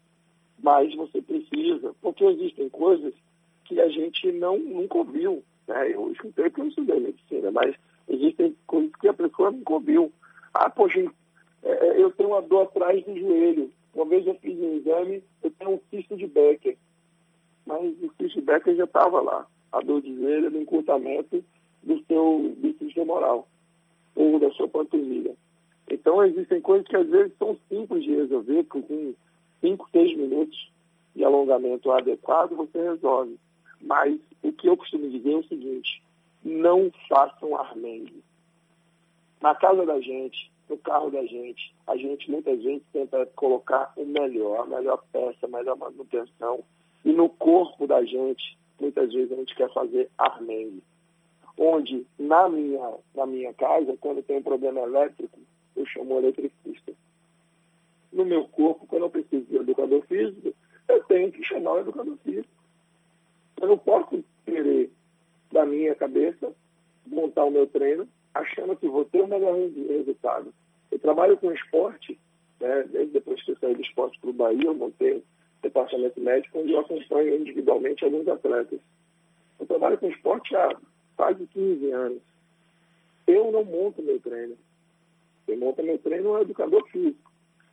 Mas 0.61 0.93
você 0.95 1.21
precisa, 1.21 1.93
porque 2.01 2.23
existem 2.23 2.69
coisas 2.69 3.13
que 3.65 3.79
a 3.79 3.89
gente 3.89 4.31
não 4.31 4.57
nunca 4.57 4.97
ouviu. 4.97 5.43
Né? 5.67 5.93
Eu 5.93 6.11
escutei 6.11 6.45
porque 6.45 6.61
eu 6.61 6.67
estudei 6.67 6.99
medicina, 6.99 7.51
mas 7.51 7.75
existem 8.07 8.55
coisas 8.65 8.95
que 8.95 9.07
a 9.07 9.13
pessoa 9.13 9.51
nunca 9.51 9.73
ouviu. 9.73 10.11
Ah, 10.53 10.69
poxa, 10.69 10.99
é, 11.63 11.69
é, 11.69 12.01
eu 12.01 12.11
tenho 12.11 12.29
uma 12.29 12.41
dor 12.41 12.63
atrás 12.63 13.03
do 13.03 13.17
joelho. 13.17 13.71
Uma 13.93 14.05
vez 14.05 14.25
eu 14.25 14.35
fiz 14.35 14.57
um 14.59 14.77
exame, 14.77 15.23
eu 15.43 15.51
tenho 15.51 15.71
um 15.71 15.79
cisto 15.89 16.15
de 16.15 16.27
Becker. 16.27 16.77
Mas 17.65 17.81
o 18.01 18.11
cisto 18.17 18.39
de 18.39 18.41
Becker 18.41 18.75
já 18.75 18.83
estava 18.83 19.21
lá. 19.21 19.47
A 19.71 19.81
dor 19.81 20.01
de 20.01 20.15
joelho 20.15 20.51
no 20.51 20.61
encurtamento 20.61 21.43
do 21.83 22.03
seu 22.05 22.55
bíceps 22.57 22.93
femoral 22.93 23.47
ou 24.15 24.39
da 24.39 24.49
sua 24.51 24.67
panturrilha. 24.67 25.35
Então, 25.89 26.23
existem 26.23 26.61
coisas 26.61 26.87
que 26.87 26.95
às 26.95 27.07
vezes 27.07 27.33
são 27.37 27.57
simples 27.69 28.03
de 28.03 28.15
resolver, 28.15 28.63
com 28.65 29.13
5, 29.61 29.89
6 29.91 30.17
minutos 30.17 30.71
de 31.15 31.23
alongamento 31.23 31.91
adequado, 31.91 32.55
você 32.55 32.81
resolve. 32.81 33.37
Mas 33.81 34.19
o 34.43 34.51
que 34.51 34.67
eu 34.67 34.75
costumo 34.75 35.09
dizer 35.09 35.33
é 35.33 35.37
o 35.37 35.47
seguinte: 35.47 36.01
não 36.43 36.91
façam 37.07 37.55
armengue. 37.55 38.23
Na 39.41 39.53
casa 39.53 39.85
da 39.85 39.99
gente, 40.01 40.51
no 40.69 40.77
carro 40.77 41.11
da 41.11 41.23
gente, 41.25 41.73
a 41.85 41.95
gente 41.95 42.29
muitas 42.29 42.61
vezes 42.63 42.83
tenta 42.91 43.25
colocar 43.35 43.93
o 43.95 44.05
melhor, 44.05 44.61
a 44.61 44.65
melhor 44.65 45.03
peça, 45.11 45.45
a 45.45 45.47
melhor 45.47 45.77
manutenção. 45.77 46.63
E 47.03 47.11
no 47.11 47.29
corpo 47.29 47.85
da 47.85 48.03
gente, 48.03 48.57
muitas 48.79 49.13
vezes 49.13 49.31
a 49.31 49.35
gente 49.35 49.55
quer 49.55 49.71
fazer 49.71 50.09
armengue. 50.17 50.81
Onde, 51.57 52.05
na 52.17 52.49
minha, 52.49 52.93
na 53.13 53.25
minha 53.25 53.53
casa, 53.53 53.95
quando 54.01 54.23
tem 54.23 54.37
um 54.37 54.43
problema 54.43 54.81
elétrico, 54.81 55.39
eu 55.85 55.87
chamo 55.87 56.15
o 56.15 56.19
eletricista. 56.19 56.93
No 58.11 58.25
meu 58.25 58.47
corpo, 58.47 58.87
quando 58.87 59.03
eu 59.03 59.09
preciso 59.09 59.45
de 59.45 59.57
um 59.57 59.61
educador 59.61 60.01
físico, 60.07 60.53
eu 60.87 61.03
tenho 61.03 61.31
que 61.31 61.43
chamar 61.43 61.73
o 61.73 61.79
educador 61.79 62.17
físico. 62.23 62.49
Eu 63.61 63.67
não 63.67 63.77
posso 63.77 64.23
querer, 64.45 64.89
da 65.51 65.65
minha 65.65 65.95
cabeça, 65.95 66.53
montar 67.05 67.45
o 67.45 67.51
meu 67.51 67.67
treino 67.67 68.07
achando 68.33 68.75
que 68.75 68.87
vou 68.87 69.05
ter 69.05 69.21
o 69.21 69.27
melhor 69.27 69.55
resultado. 69.55 70.53
Eu 70.91 70.99
trabalho 70.99 71.37
com 71.37 71.51
esporte, 71.51 72.19
né, 72.59 72.83
desde 72.91 73.13
depois 73.13 73.41
que 73.43 73.51
eu 73.51 73.57
saí 73.57 73.75
do 73.75 73.81
esporte 73.81 74.19
para 74.19 74.29
o 74.29 74.33
Bahia, 74.33 74.65
eu 74.65 74.73
montei 74.73 75.23
departamento 75.61 76.19
médico, 76.19 76.59
onde 76.59 76.73
eu 76.73 76.79
acompanho 76.79 77.35
individualmente 77.35 78.03
alguns 78.03 78.27
atletas. 78.27 78.79
Eu 79.59 79.65
trabalho 79.65 79.97
com 79.97 80.09
esporte 80.09 80.55
há 80.55 80.75
quase 81.15 81.47
15 81.47 81.91
anos. 81.91 82.21
Eu 83.25 83.51
não 83.51 83.63
monto 83.63 84.01
meu 84.01 84.19
treino. 84.19 84.57
Quem 85.45 85.57
monta 85.57 85.83
meu 85.83 85.97
treino 85.99 86.29
é 86.29 86.39
um 86.39 86.41
educador 86.41 86.87
físico. 86.87 87.31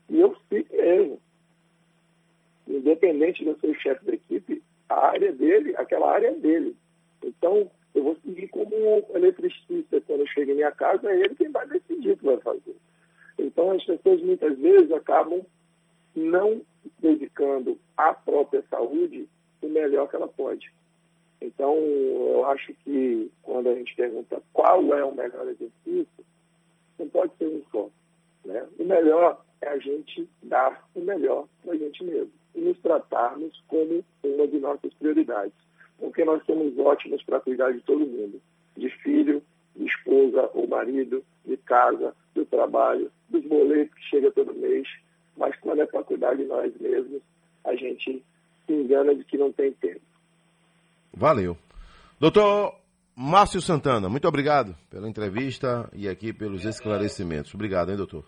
E 0.09 0.21
eu 0.21 0.37
fico 0.49 0.77
mesmo. 0.77 1.21
Independente 2.67 3.45
de 3.45 3.59
ser 3.61 3.67
o 3.69 3.81
chefe 3.81 4.05
da 4.05 4.15
equipe, 4.15 4.63
a 4.89 5.07
área 5.09 5.33
dele, 5.33 5.75
aquela 5.77 6.13
área 6.13 6.29
é 6.29 6.35
dele. 6.35 6.77
Então, 7.23 7.71
eu 7.95 8.03
vou 8.03 8.17
seguir 8.25 8.49
como 8.49 8.75
um 8.75 9.17
eletricista. 9.17 10.01
Quando 10.03 10.21
eu 10.21 10.27
chego 10.29 10.53
em 10.53 10.57
minha 10.57 10.73
casa, 10.73 11.11
é 11.11 11.21
ele 11.21 11.35
quem 11.35 11.51
vai 11.51 11.67
decidir 11.67 12.13
o 12.13 12.17
que 12.17 12.25
vai 12.25 12.37
fazer. 12.39 12.77
Então, 13.39 13.71
as 13.71 13.85
pessoas 13.85 14.21
muitas 14.23 14.59
vezes 14.59 14.93
acabam 14.93 15.45
não 16.15 16.61
dedicando 17.01 17.79
à 17.97 18.13
própria 18.13 18.63
saúde 18.69 19.29
o 19.61 19.69
melhor 19.69 20.09
que 20.09 20.17
ela 20.17 20.29
pode. 20.29 20.73
Então, 21.41 21.75
eu 21.77 22.45
acho 22.47 22.73
que 22.85 23.31
quando 23.43 23.69
a 23.69 23.75
gente 23.75 23.95
pergunta 23.97 24.43
qual 24.53 24.95
é 24.95 25.05
o 25.05 25.15
melhor 25.15 25.49
exercício, 25.49 26.25
não 27.03 27.09
pode 27.09 27.33
ser 27.37 27.47
um 27.47 27.63
só. 27.71 27.89
Né? 28.45 28.67
O 28.79 28.85
melhor 28.85 29.45
é 29.61 29.69
a 29.69 29.79
gente 29.79 30.29
dar 30.43 30.89
o 30.95 31.01
melhor 31.01 31.47
para 31.63 31.75
a 31.75 31.77
gente 31.77 32.03
mesmo 32.05 32.33
e 32.55 32.61
nos 32.61 32.79
tratarmos 32.79 33.63
como 33.69 34.05
uma 34.23 34.47
de 34.47 34.59
nossas 34.59 34.93
prioridades. 34.95 35.55
Porque 35.99 36.25
nós 36.25 36.45
somos 36.45 36.77
ótimos 36.79 37.23
para 37.23 37.41
cuidar 37.41 37.73
de 37.73 37.81
todo 37.81 38.07
mundo, 38.07 38.41
de 38.77 38.89
filho, 38.89 39.43
de 39.77 39.87
esposa 39.87 40.51
ou 40.55 40.67
marido, 40.67 41.25
de 41.45 41.57
casa, 41.57 42.15
do 42.35 42.45
trabalho, 42.45 43.11
dos 43.29 43.45
boletos 43.45 43.95
que 43.95 44.05
chega 44.05 44.31
todo 44.33 44.55
mês, 44.55 44.89
mas 45.37 45.57
quando 45.61 45.83
é 45.83 45.87
para 45.87 46.03
cuidar 46.03 46.35
de 46.35 46.45
nós 46.45 46.73
mesmos, 46.81 47.23
a 47.65 47.75
gente 47.75 48.23
se 48.67 48.73
engana 48.73 49.15
de 49.15 49.25
que 49.25 49.39
não 49.39 49.53
tem 49.53 49.73
tempo. 49.73 50.01
Valeu. 51.15 51.57
Doutor 52.19 52.75
Márcio 53.15 53.61
Santana, 53.61 54.09
muito 54.09 54.27
obrigado 54.27 54.75
pela 54.91 55.09
entrevista 55.09 55.89
e 55.93 56.09
aqui 56.09 56.33
pelos 56.33 56.65
esclarecimentos. 56.65 57.55
Obrigado, 57.55 57.91
hein, 57.91 57.97
doutor? 57.97 58.25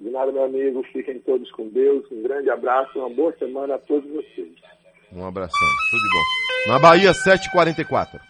De 0.00 0.10
nada, 0.10 0.32
meu 0.32 0.44
amigo. 0.44 0.82
Fiquem 0.92 1.18
todos 1.20 1.50
com 1.52 1.68
Deus. 1.68 2.04
Um 2.10 2.22
grande 2.22 2.48
abraço, 2.50 2.98
uma 2.98 3.10
boa 3.10 3.34
semana 3.38 3.74
a 3.74 3.78
todos 3.78 4.08
vocês. 4.10 4.52
Um 5.12 5.26
abração. 5.26 5.68
Tudo 5.90 6.02
de 6.02 6.08
bom. 6.10 6.72
Na 6.72 6.78
Bahia, 6.78 7.12
7h44. 7.12 8.20